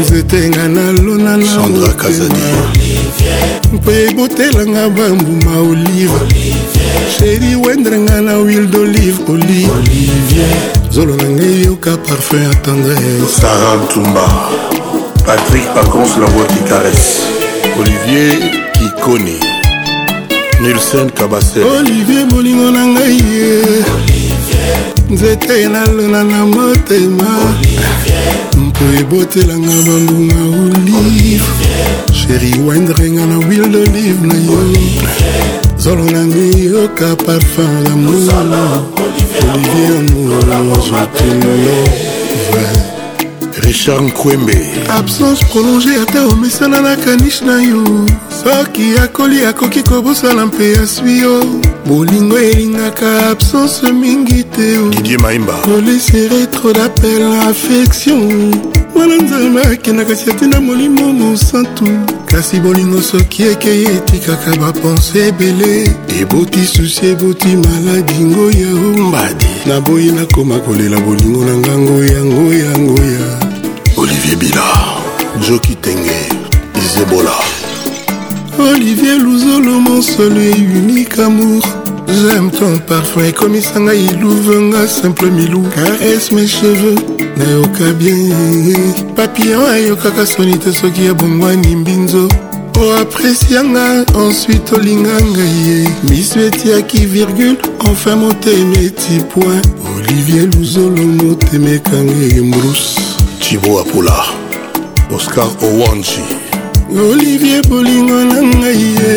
[0.00, 2.56] nzete nga nalona na sandra kazania
[3.72, 6.20] mpo ebotelanga bambuma olive
[7.18, 10.46] sheri wendre nga na wil d'olive olive
[10.90, 14.24] zolo na ngai yoka parfum ya tendresse sara ntumba
[15.26, 17.41] patrik pacons la voix qui caresse
[17.78, 19.36] olivier kikoni
[20.60, 23.52] nilsen kabase olivier bolingo na ngai ye
[25.10, 27.30] nzete nalona na motema
[28.64, 31.44] mpo ebotelanga bambuma olive
[32.20, 34.58] sheri wendrenga na wil d'olive na yo
[35.82, 41.74] zolo nangi yoka parfum ya mono olivier amour zotelelo
[42.52, 42.81] vrai
[43.72, 44.56] richard nkwembe
[44.88, 48.06] absence prolonge ata omesana na kanish na yo
[48.42, 51.44] soki akoli akoki kobosala mpe ya swio
[51.86, 58.54] bolingo elingaka absence mingi te didie maimba kolesere tro dapel affection
[58.94, 61.88] wana nzambe akendaka si atina molimo mosantu
[62.26, 65.90] kasi bolingo soki ekei etikaka bapense ebele
[66.20, 73.51] eboti susi eboti maladi ngoya ombadi naboyi nakoma kolela bolingo na ngango yango yango ya
[74.02, 74.66] olivier bila
[75.48, 76.16] joki tenge
[76.80, 77.34] izebola
[78.70, 81.62] olivier luzolo mon seul et unique amour
[82.08, 86.96] J'aime ton parfum, ekomisanga iluvenga simple milou Caresse mes cheveux,
[87.38, 88.18] nayoka bien
[89.16, 92.28] Papillon ayokaka soni te soki abongwani mbinzo
[92.72, 97.56] po oh, apresianga ensuite olinga ngai ye miso etiaki virgule
[97.86, 99.62] enfin motema eti point
[99.96, 104.14] olivier luzolo motema ekanga embruse tibo apula
[105.14, 106.22] oscar owanji
[107.10, 109.16] olivier bolingo na ngai ye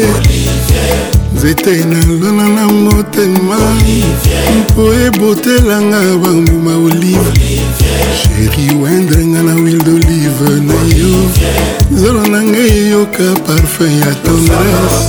[1.35, 3.57] nzete nalona nango tema
[4.61, 7.33] mpo ebotelanga bambuma olive
[8.19, 11.15] sheri wendrenga na wil d'olive na yo
[11.99, 15.05] zolo na ngai eyoka parfum ya tendresse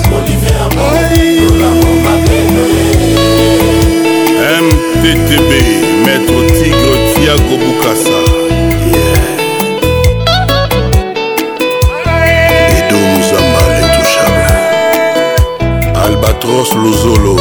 [4.62, 5.50] mttb
[6.04, 8.45] maître tigre tiago bukasa
[16.46, 17.34] Tedros Luzolo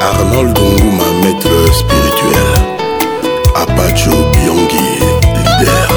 [0.00, 2.52] Arnold Nguma maître spirituel
[3.56, 4.90] Apacho Biongi
[5.34, 5.88] leader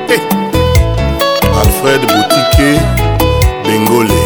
[0.09, 0.19] hey.
[0.19, 1.61] Eh!
[1.65, 2.71] Alfred Boutike
[3.65, 4.23] Bengole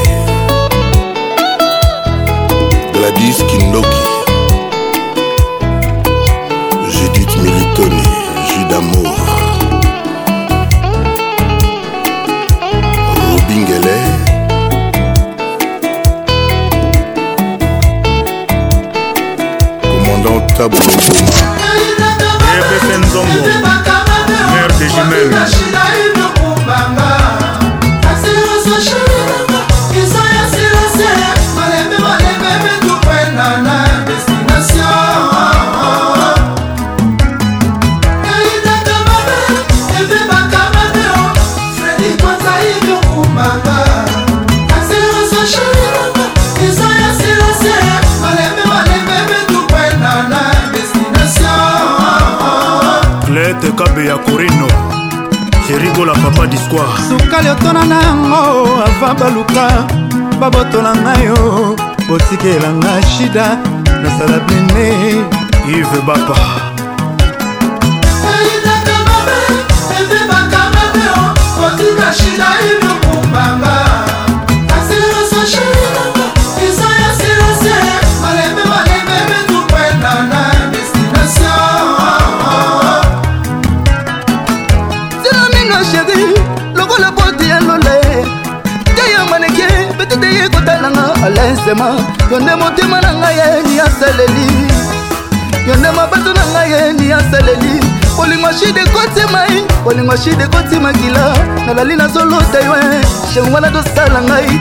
[2.92, 4.06] Gladys Kindoki
[7.74, 8.02] tony
[8.48, 9.16] judamour
[13.32, 14.00] robingele
[19.82, 21.40] commandant tabulongoma
[22.58, 23.46] epese nzongo
[24.54, 25.81] mare de jumelle
[53.92, 54.68] mabe ya korino
[55.74, 58.38] erigola papa discoire sukali otona na yango
[58.88, 59.64] ava baluka
[60.40, 61.40] babotola ngai yo
[62.08, 63.46] botikelanga shida
[64.02, 64.86] nasala bene
[65.76, 66.36] ive bapa
[72.16, 72.71] shida
[91.74, 91.96] motema
[92.30, 94.48] yo nde motema na ngai yeni asaleli
[95.68, 97.80] yo nde mabato na ngai yeni asaleli
[98.16, 101.36] bolingo shide kotimai bolingo shide kotimakila
[101.66, 103.04] nalali nazolota yo eh.
[103.34, 104.60] shengwana tosala ngai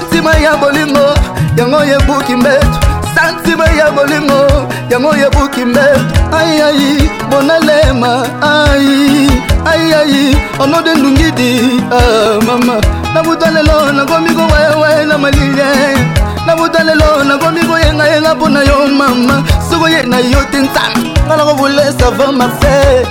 [0.00, 1.14] santima ya bolingo
[1.56, 2.80] yango yebuki mbeto
[3.14, 6.00] santima ya bolingo yango yebuki mbeto
[6.36, 9.30] ayai bonalema ai
[9.64, 12.80] ayai onode ndungidi ah, mama
[13.14, 16.21] na buta lelo nakomi kowewe na malile eh.
[16.46, 21.36] nakuta lelo nakomi koyengayenga mpo na yo mama soko ye na yo te nzama nga
[21.36, 23.06] nakobolesa va marseille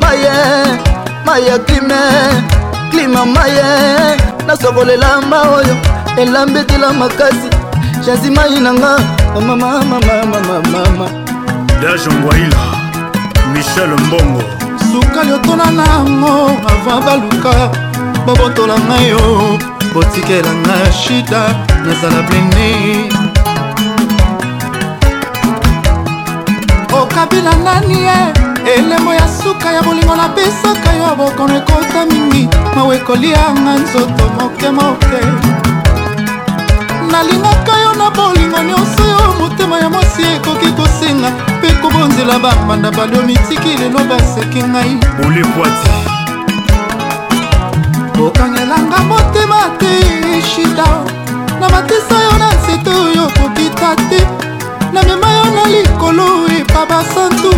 [0.00, 0.34] maye
[1.26, 2.00] maye klime
[2.90, 3.68] klima maye
[4.46, 5.76] nasokolela ma oyo
[6.16, 7.48] elambi etela makasi
[8.06, 8.96] jasi mai na nga
[9.34, 11.06] mamamamamamamama
[11.82, 12.60] dajongwaila
[13.52, 14.42] michel mbongo
[14.92, 16.50] suka liotola nango
[16.80, 17.54] ava baluka
[18.26, 19.58] babotola ngai yo
[19.94, 22.68] botikela ngai shida ezala blene
[27.00, 28.18] okabila nani ye
[28.74, 32.42] elembo ya suka ya bolingo napesaka yo bokono ekota mingi
[32.76, 35.20] mawa ekolianga nzoto moke moke
[37.10, 43.22] nalingaka yo na bolingo nyonso yo motema ya mwasi ekoki kosenga mpe kobonzela bamanda balio
[43.22, 44.92] mitiki lelo baseki ngai
[45.24, 45.92] olepoati
[48.26, 49.92] okangelanga motema te
[50.50, 51.17] shidao
[51.60, 54.20] na matisa yo na nzete oyo kokita te
[54.94, 56.24] namema yo na likolo
[56.58, 57.50] epa basantu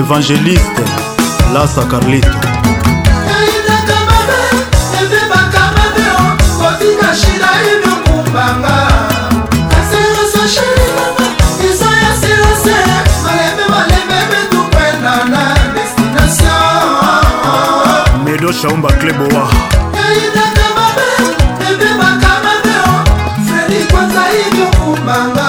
[0.00, 0.84] évangéliste
[1.54, 2.36] lasa carlito
[3.40, 4.38] eyinaka mabe
[5.02, 6.04] ebebaka mabe
[6.58, 8.76] kotika shida inokumbanga
[18.24, 19.48] Medo Shaumba Kleboa
[23.92, 25.46] kota itokumbanga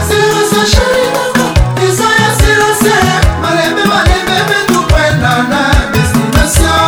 [0.00, 1.46] asilirisa sheri nanga
[1.88, 2.94] eza ya silase
[3.42, 4.36] malembe malembe
[4.68, 5.62] mitukwenda na
[5.92, 6.82] destination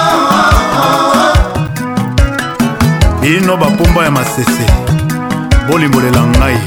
[3.34, 4.66] ino bapomba ya masese
[5.70, 6.58] bolimbolela ngai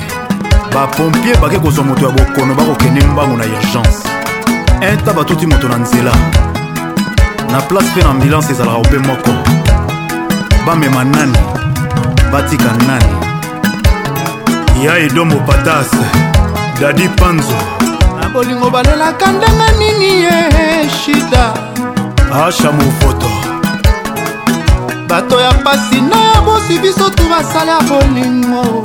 [0.73, 3.99] bapompier bake kozwa moto ya bokono bakokende mbango na urgence
[4.91, 6.11] inta batuti moto na nzela
[7.51, 9.31] na place mpe na ambulance ezalaka ope moko
[10.65, 11.37] bamema nani
[12.31, 13.26] batika nani
[14.83, 15.89] ya edombo patas
[16.79, 17.57] dadi panzo
[18.21, 21.53] na bolingo balelaka ndenge nini ye shida
[22.45, 23.31] asha mofoto
[25.07, 28.83] bato ya mpasi na ya bosi biso tu basala bolingo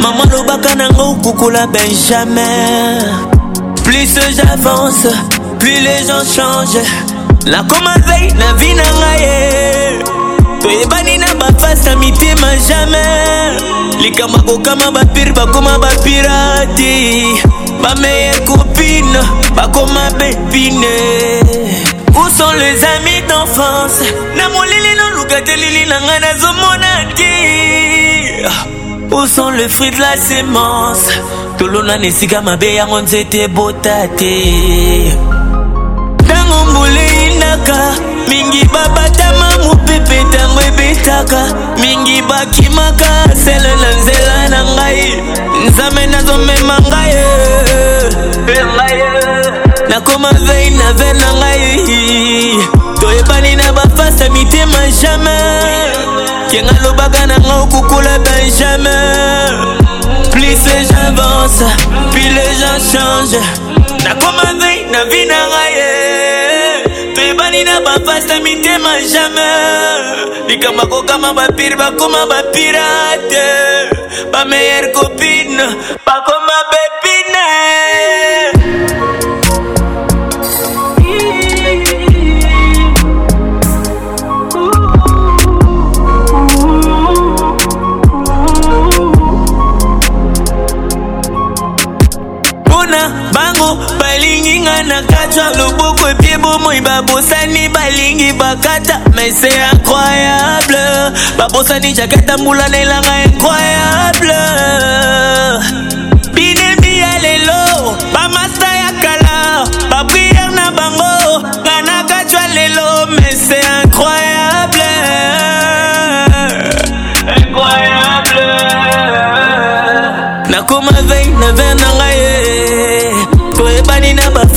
[0.00, 3.00] mama alobaka nango okukula benjamin
[3.84, 5.06] plus j'avance
[5.58, 6.78] plus les gens change
[7.50, 9.98] nakoma vei na vi na ngai
[10.62, 16.96] toyebani na bafasa mitema jamai likambo akokama bapire bakoma bapirati
[17.82, 19.20] bameye kopine
[19.56, 23.98] bakoma bepine où sont les amis d'enfance
[24.36, 27.32] na molili noluka telili na ngai nazomona te
[29.18, 31.06] où sont le fruit de la semence
[31.58, 34.32] tolonana esika mabe yango nzete ebota te
[36.24, 37.78] ntango mbula eyinaka
[38.30, 41.40] mingi babatama mopepe ntango ebetaka
[41.82, 43.10] mingi bakimaka
[43.44, 45.02] sele na nzela na ngai
[45.66, 49.13] nzambe nazomema ngai eh, eh, ngai eh.
[49.94, 51.62] nakoma vei na ve na ngai
[53.00, 55.98] toyebani na bafasa mitema jamai
[56.50, 59.54] kenga lobaka na nga okukula benjamin
[60.34, 61.62] plus les j'avance
[62.12, 63.42] puis les gens changent
[64.06, 65.72] nakoma vei na vi na ngai
[67.14, 70.10] toyebani na bafasa mitema jamai
[70.48, 73.46] likambo kokama bapiri bakoma bapirate
[74.32, 75.66] bameilleur copine
[76.08, 77.13] bakoma bepi
[94.88, 100.78] na katwa loboko epie bomoi babosani balingi bakata mais se incroyable
[101.38, 104.34] babosani jaketa mbula na elanga incroyable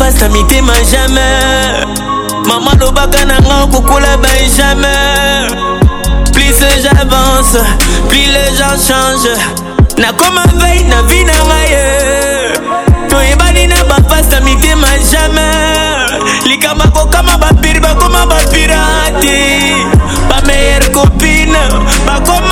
[0.10, 1.84] pastamite majamer
[2.48, 5.44] mama alobaka na nga okokola benjamer
[6.34, 7.58] plus j'avance
[8.08, 9.28] plus les gens change
[10.00, 11.86] nakoma vei na vi na ngai ye
[13.10, 16.08] toyebani na bapasta mitema jamer
[16.48, 19.40] likama kokama bapiri bakoma bapirate
[20.30, 21.64] bameilleur copine
[22.08, 22.47] bakoma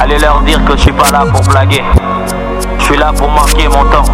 [0.00, 1.82] Allez leur dire que je suis pas là pour blaguer.
[2.78, 4.08] Je suis là pour manquer mon temps.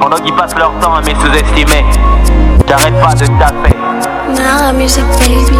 [0.00, 1.84] Pendant qu'ils passent leur temps à me sous-estimer,
[2.66, 3.76] j'arrête pas de taper.
[4.74, 5.56] baby.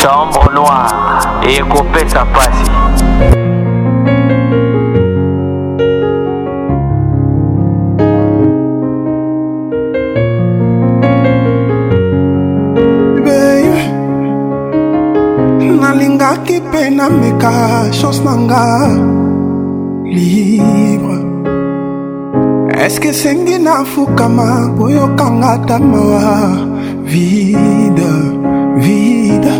[0.00, 0.88] Chambre noire
[1.44, 2.68] et écopée ça passe.
[16.88, 18.64] te nameka chance na nga
[20.08, 21.20] libre
[22.84, 26.56] eske esengi nafukama koyokanga ata mawa
[27.04, 28.12] vide
[28.84, 29.52] vide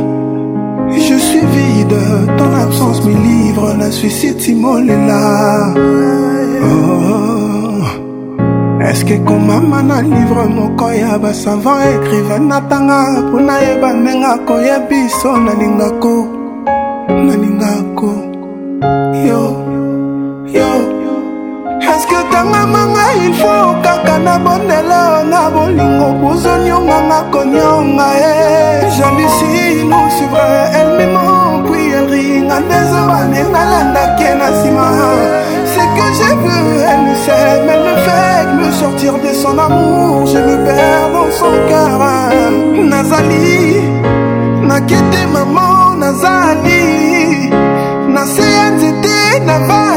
[1.05, 2.01] je suis vide
[2.39, 5.21] ton absence me livre na suicide simolela
[6.65, 7.85] oh.
[8.91, 12.99] eske komama na livre moko ya basavant écrivain natanga
[13.29, 16.38] mpo nayeba ndenge akoya biso nalingako
[39.49, 42.17] son amour je me perds dans son kara
[42.91, 43.61] nazali
[44.69, 45.69] nakete mama
[46.03, 46.85] nazali
[48.17, 49.17] naseya nzete
[49.49, 49.88] nava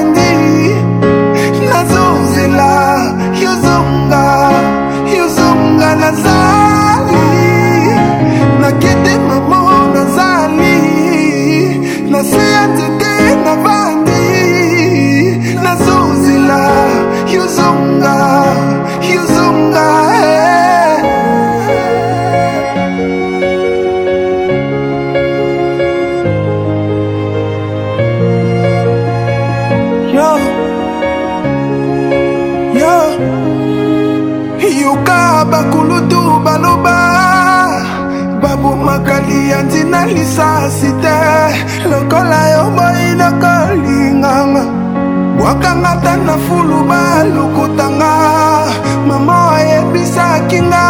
[50.52, 50.86] obiki nga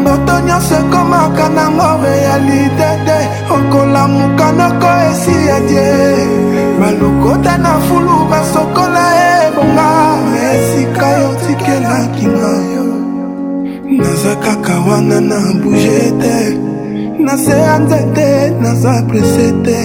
[0.00, 3.18] ndoto nyonso ekomaka nango realite te
[3.54, 9.06] okolamuka noko esi ya die balokota na fulu basokola
[9.44, 9.90] ebonga
[10.52, 12.86] esika yo tikelaki ngayo
[13.98, 16.36] naza kaka wana na bouge te
[17.24, 19.80] na se ya nzete naza prese te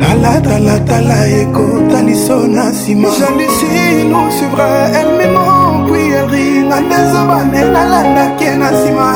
[0.00, 3.70] talatalatala ekotaliso na nsima jalisi
[4.10, 5.61] nous suivre elle memo
[5.92, 9.08] prieringa ndezo banenalandaki na nsima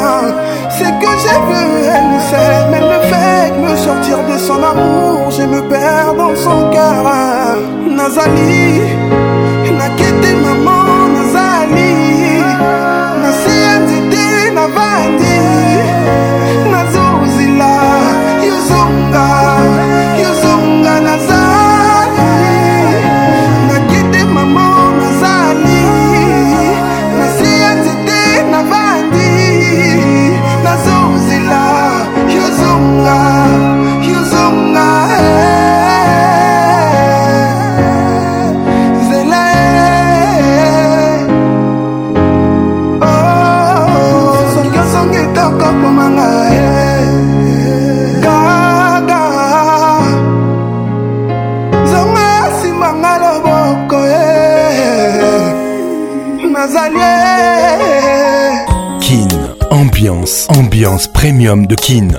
[0.77, 5.21] ce que je veux elle le sait mais le fait me sortir de son amour
[5.37, 7.05] je me perds dans son cœur
[7.99, 8.63] nazali
[9.81, 10.79] nakete mama
[11.17, 11.93] nazali
[13.25, 15.37] nasi ya nzete nabandi
[16.73, 17.75] nazozila
[18.49, 19.27] yozonga
[20.25, 21.56] yozonga nazali
[61.27, 62.13] premium de Kin.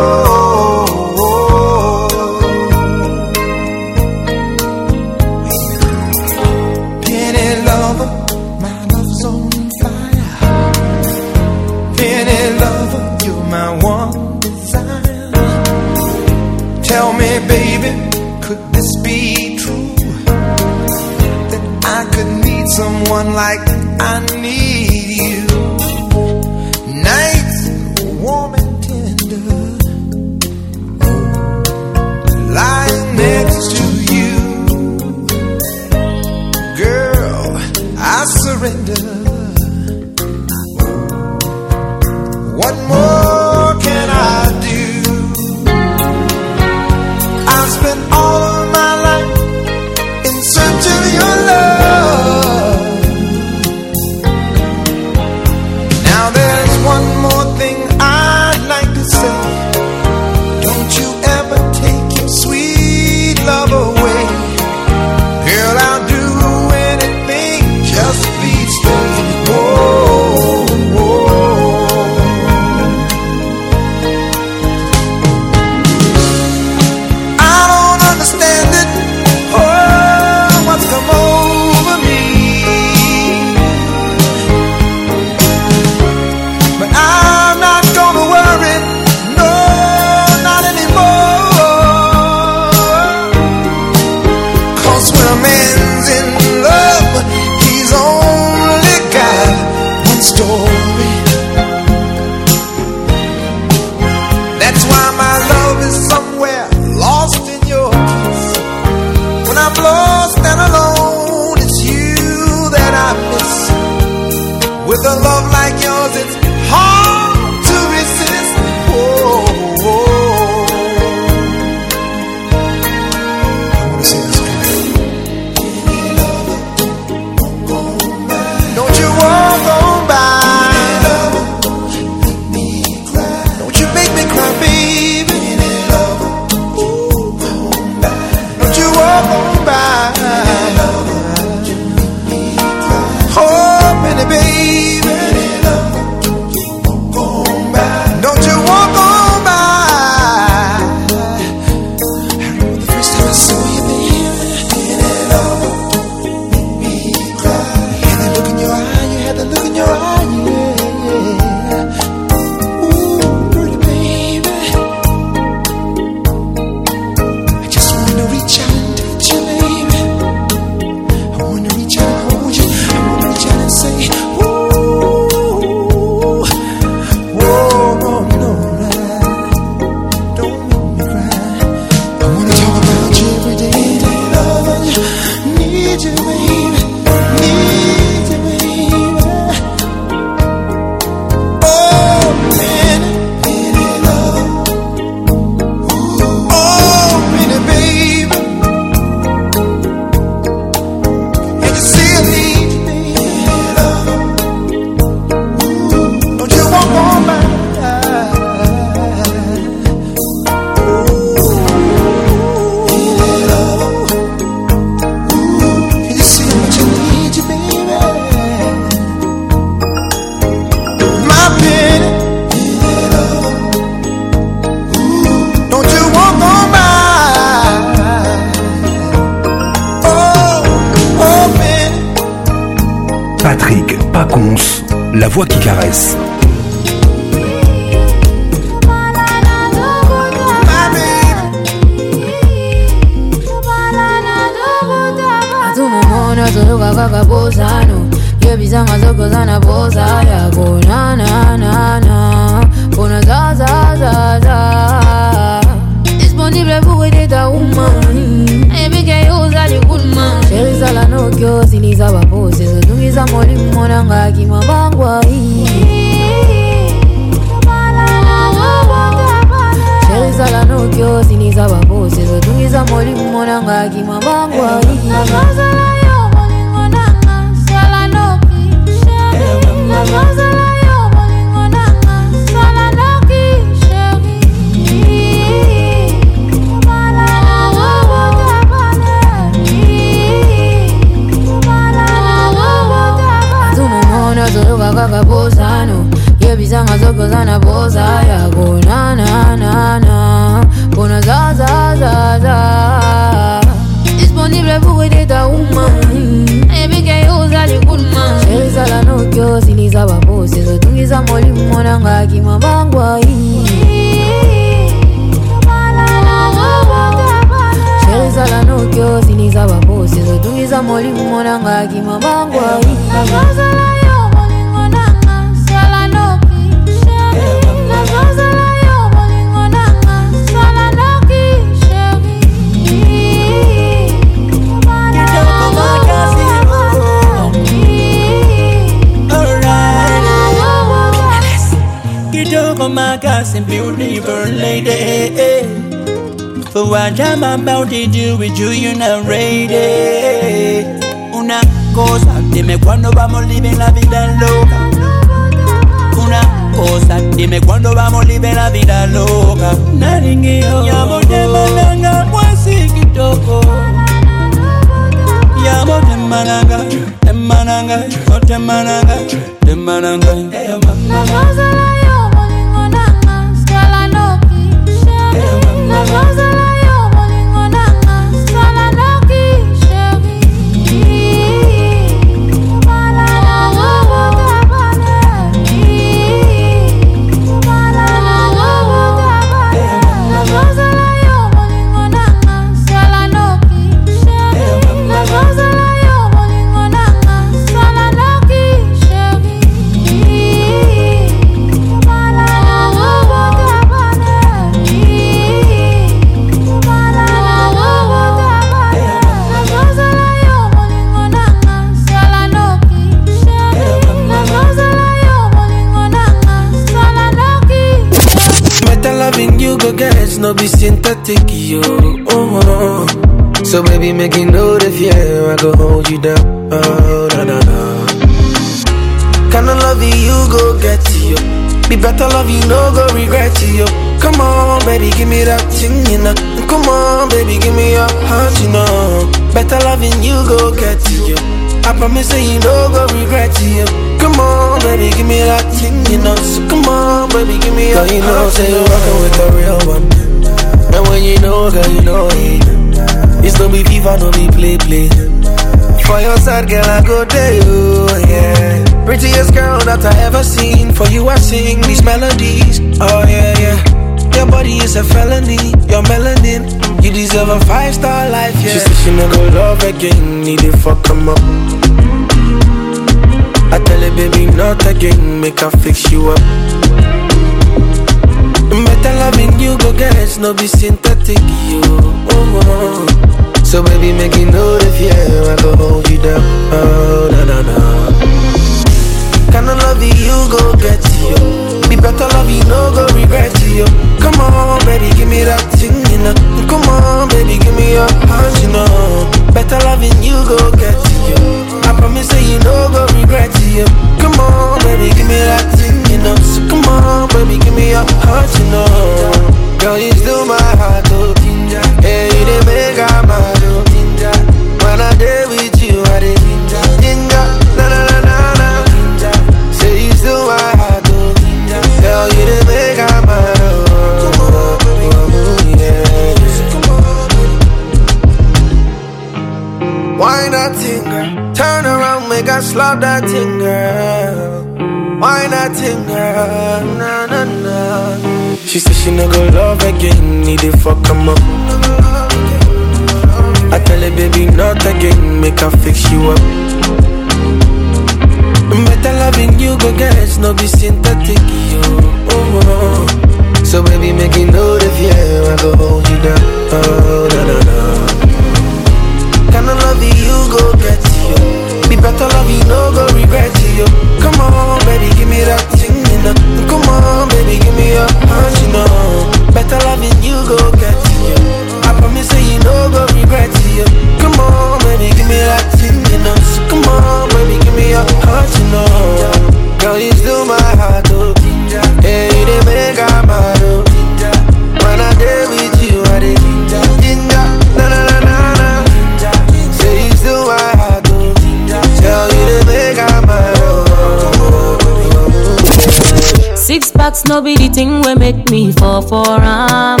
[597.12, 600.00] Thoughts no be the thing we make me fall for am.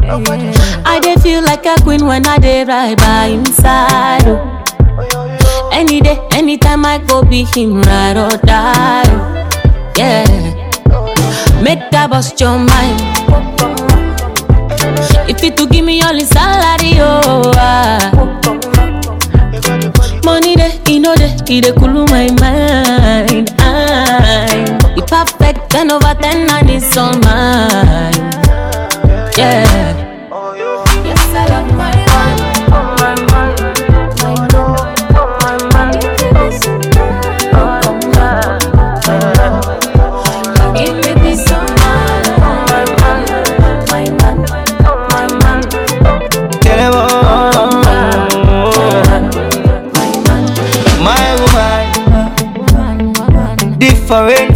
[0.00, 4.22] I dey feel like a queen when I dey ride by him side.
[4.26, 5.68] Oh.
[5.70, 9.04] Any day, anytime I go be him ride or die.
[9.08, 9.98] Oh.
[9.98, 10.24] Yeah,
[11.62, 12.98] make that bust your mind.
[15.30, 17.42] If you to give me all his salary, oh.
[17.56, 18.08] Ah.
[20.24, 23.52] Money dey, you know it dey cool my mind.
[25.68, 28.32] Ten over ten and it's all mine.
[29.36, 29.97] Yeah.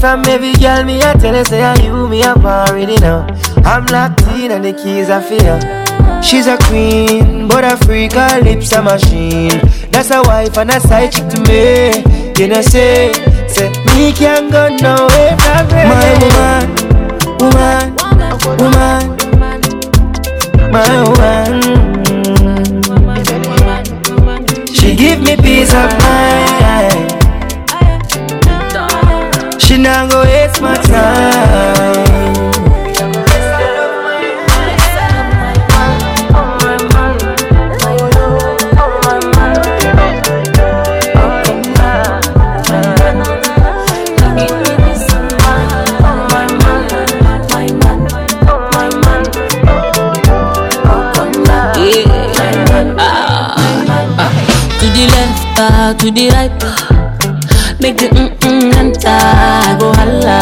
[0.02, 3.24] from every girl, me I tell her say I you me I'm already now.
[3.64, 5.60] I'm locked in and the keys I feel.
[6.20, 9.50] She's a queen, but a freak, her lips a machine.
[9.92, 12.02] That's a wife and a side chick to me.
[12.36, 13.12] You know say,
[13.46, 15.86] say me can't go nowhere from here.
[17.38, 19.18] My woman, woman,
[22.74, 23.22] woman, my
[24.34, 24.66] woman.
[24.74, 26.71] She give me peace of mind.
[29.72, 32.42] She not go waste my time.
[54.80, 56.62] to the left, uh, to the right.
[56.62, 56.88] Ah.
[57.80, 59.61] Make the mm mm enter
[60.02, 60.40] holla.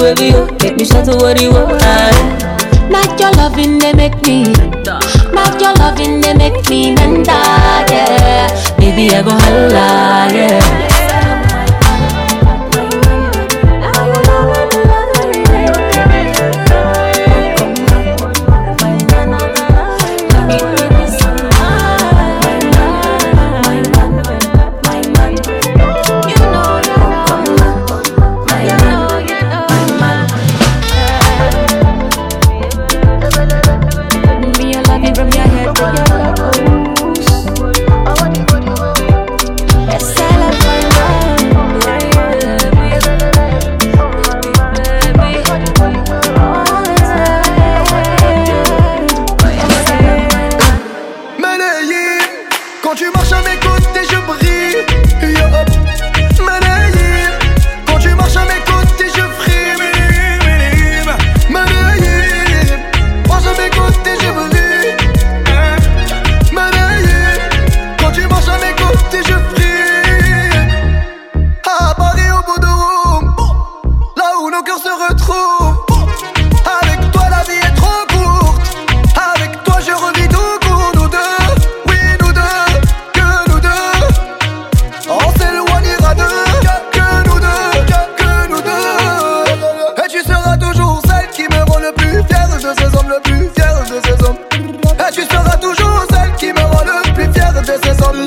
[0.00, 1.78] baby, you make me shut you worry, oh.
[1.80, 2.88] Eh.
[2.88, 4.75] Not your loving, they make me
[5.46, 7.34] out your loving, they make me mental,
[7.90, 8.76] yeah.
[8.78, 10.85] Baby, I go holla, yeah.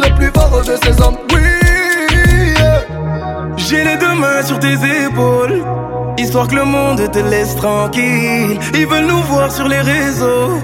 [0.07, 1.17] le plus fort de ces hommes.
[1.33, 2.55] Oui,
[3.57, 5.63] j'ai les deux mains sur tes épaules.
[6.17, 8.59] Histoire que le monde te laisse tranquille.
[8.73, 10.59] Ils veulent nous voir sur les réseaux.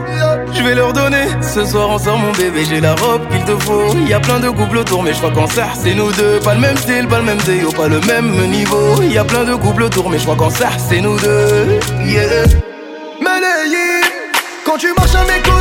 [0.53, 2.65] Je vais leur donner ce soir ensemble, mon bébé.
[2.69, 3.95] J'ai la robe qu'il te faut.
[4.07, 6.39] Y a plein de couples autour, mais je crois qu'en ça, c'est nous deux.
[6.41, 9.01] Pas le même style, pas le même déo, pas le même niveau.
[9.03, 11.79] Y a plein de couples autour, mais je crois qu'en ça, c'est nous deux.
[12.03, 12.45] Yeah.
[14.65, 15.54] quand tu marches à mes côtés.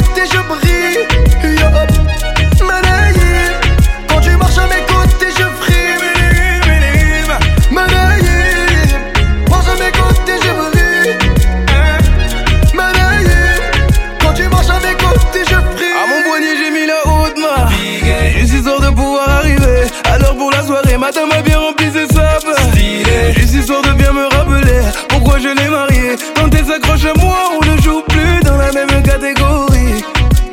[21.05, 22.57] Madame a bien rempli ses sables.
[22.73, 23.35] Stylé.
[23.47, 27.67] Juste de bien me rappeler pourquoi je l'ai marié Quand elle s'accroche à moi, on
[27.73, 30.03] ne joue plus dans la même catégorie.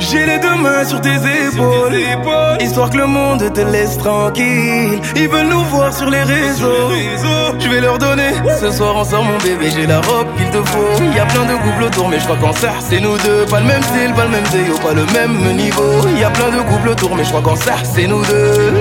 [0.00, 1.94] J'ai les deux mains Sur tes épaules
[2.86, 5.00] que le monde te laisse tranquille.
[5.16, 6.92] Ils veulent nous voir sur les réseaux.
[7.58, 8.30] Je vais leur donner.
[8.60, 11.02] Ce soir on sort mon bébé, j'ai la robe qu'il te faut.
[11.16, 13.44] Y a plein de couples autour, mais je crois qu'en ça c'est nous deux.
[13.46, 16.06] Pas le même style, pas le même déo, pas le même niveau.
[16.16, 18.74] Y a plein de couples autour, mais je crois qu'en ça c'est nous deux.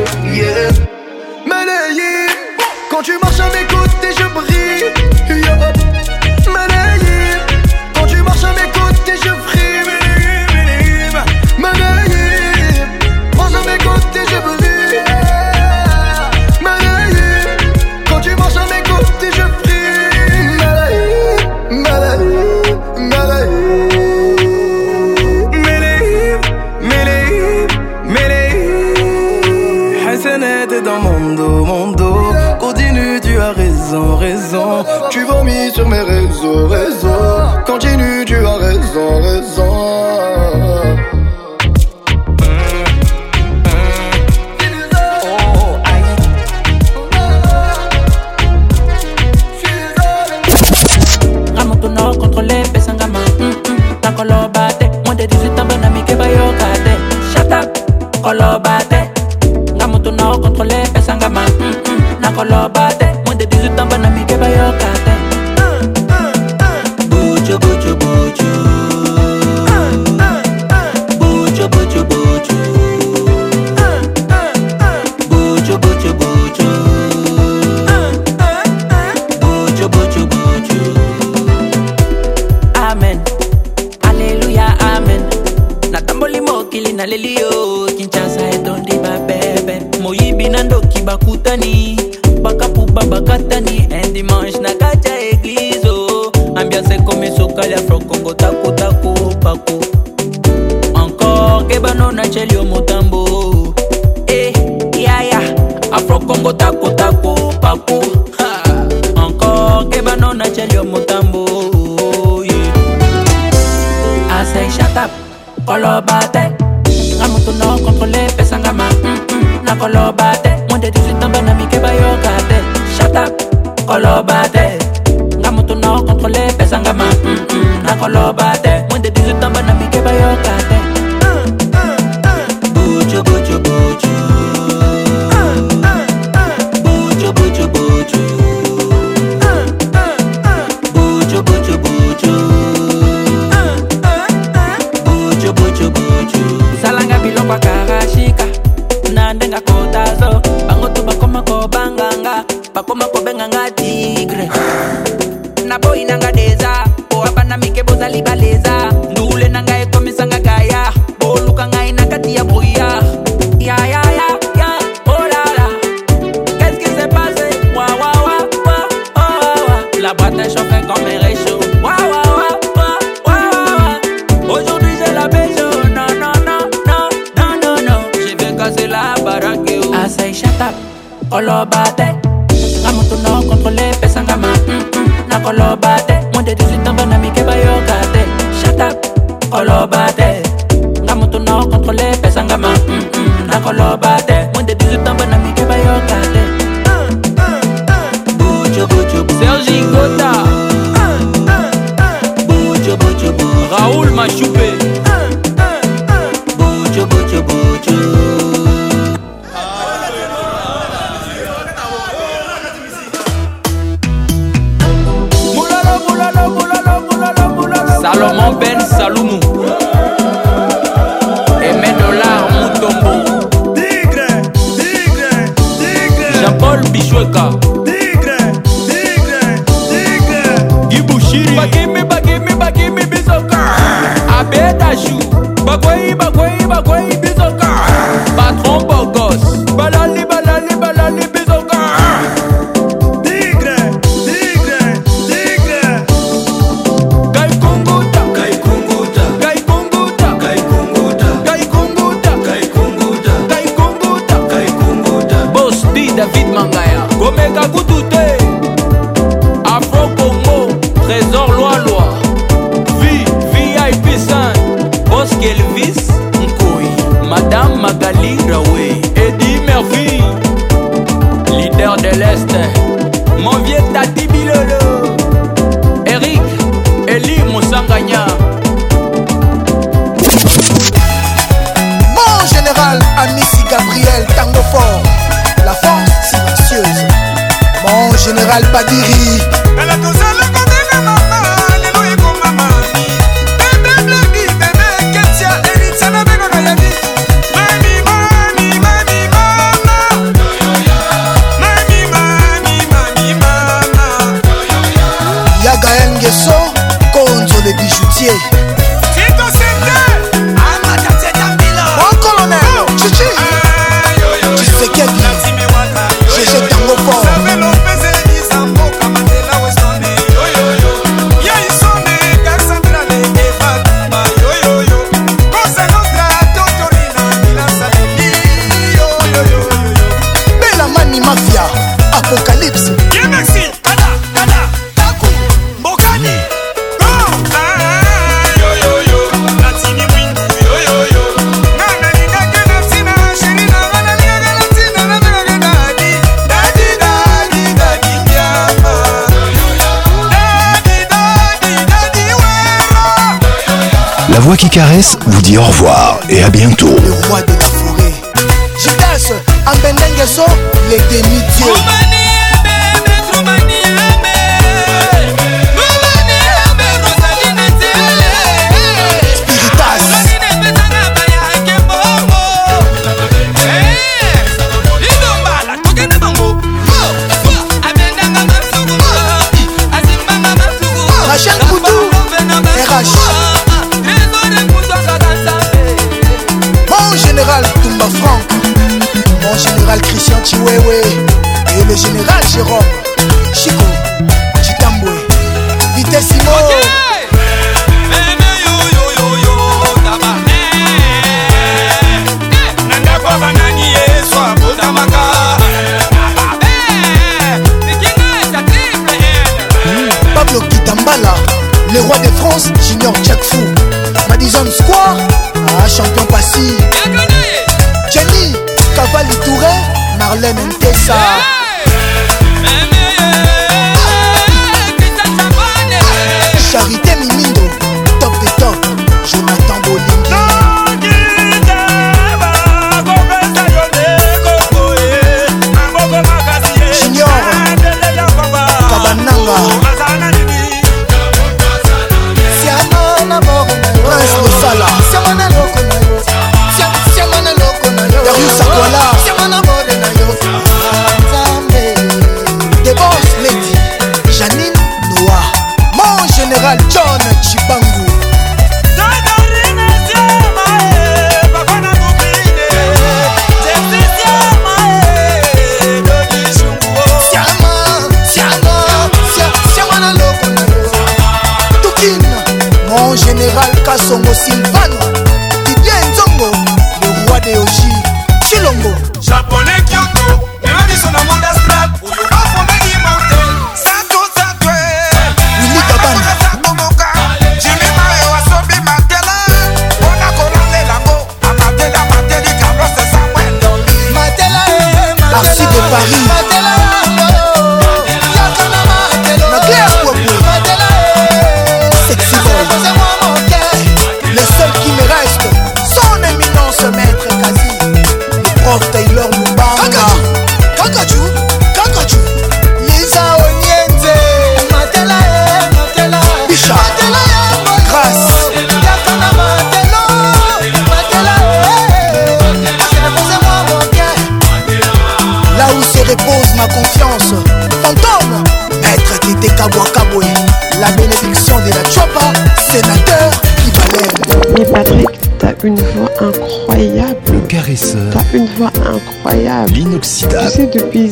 [356.29, 356.86] et à bientôt.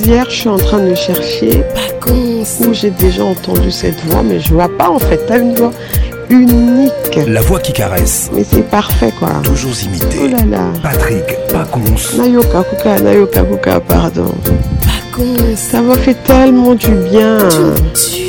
[0.05, 1.63] Hier, je suis en train de chercher
[2.11, 5.19] où j'ai déjà entendu cette voix, mais je vois pas en fait.
[5.27, 5.71] T'as une voix
[6.29, 6.91] unique.
[7.25, 8.29] La voix qui caresse.
[8.31, 9.29] Mais c'est parfait quoi.
[9.43, 10.19] Toujours imité.
[10.25, 10.63] Oh là là.
[10.83, 12.19] Patrick Pacons.
[12.21, 14.31] Nayoka Kuka, Nayoka Kuka, pardon.
[14.85, 15.55] Pacons.
[15.55, 17.39] Ça voix fait tellement du bien.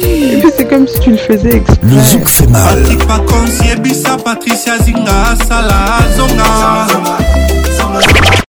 [0.08, 1.76] Et c'est comme si tu le faisais exprès.
[1.82, 2.78] Le zouk fait mal.
[2.82, 5.44] Patrick Pacons, Patricia Zinga,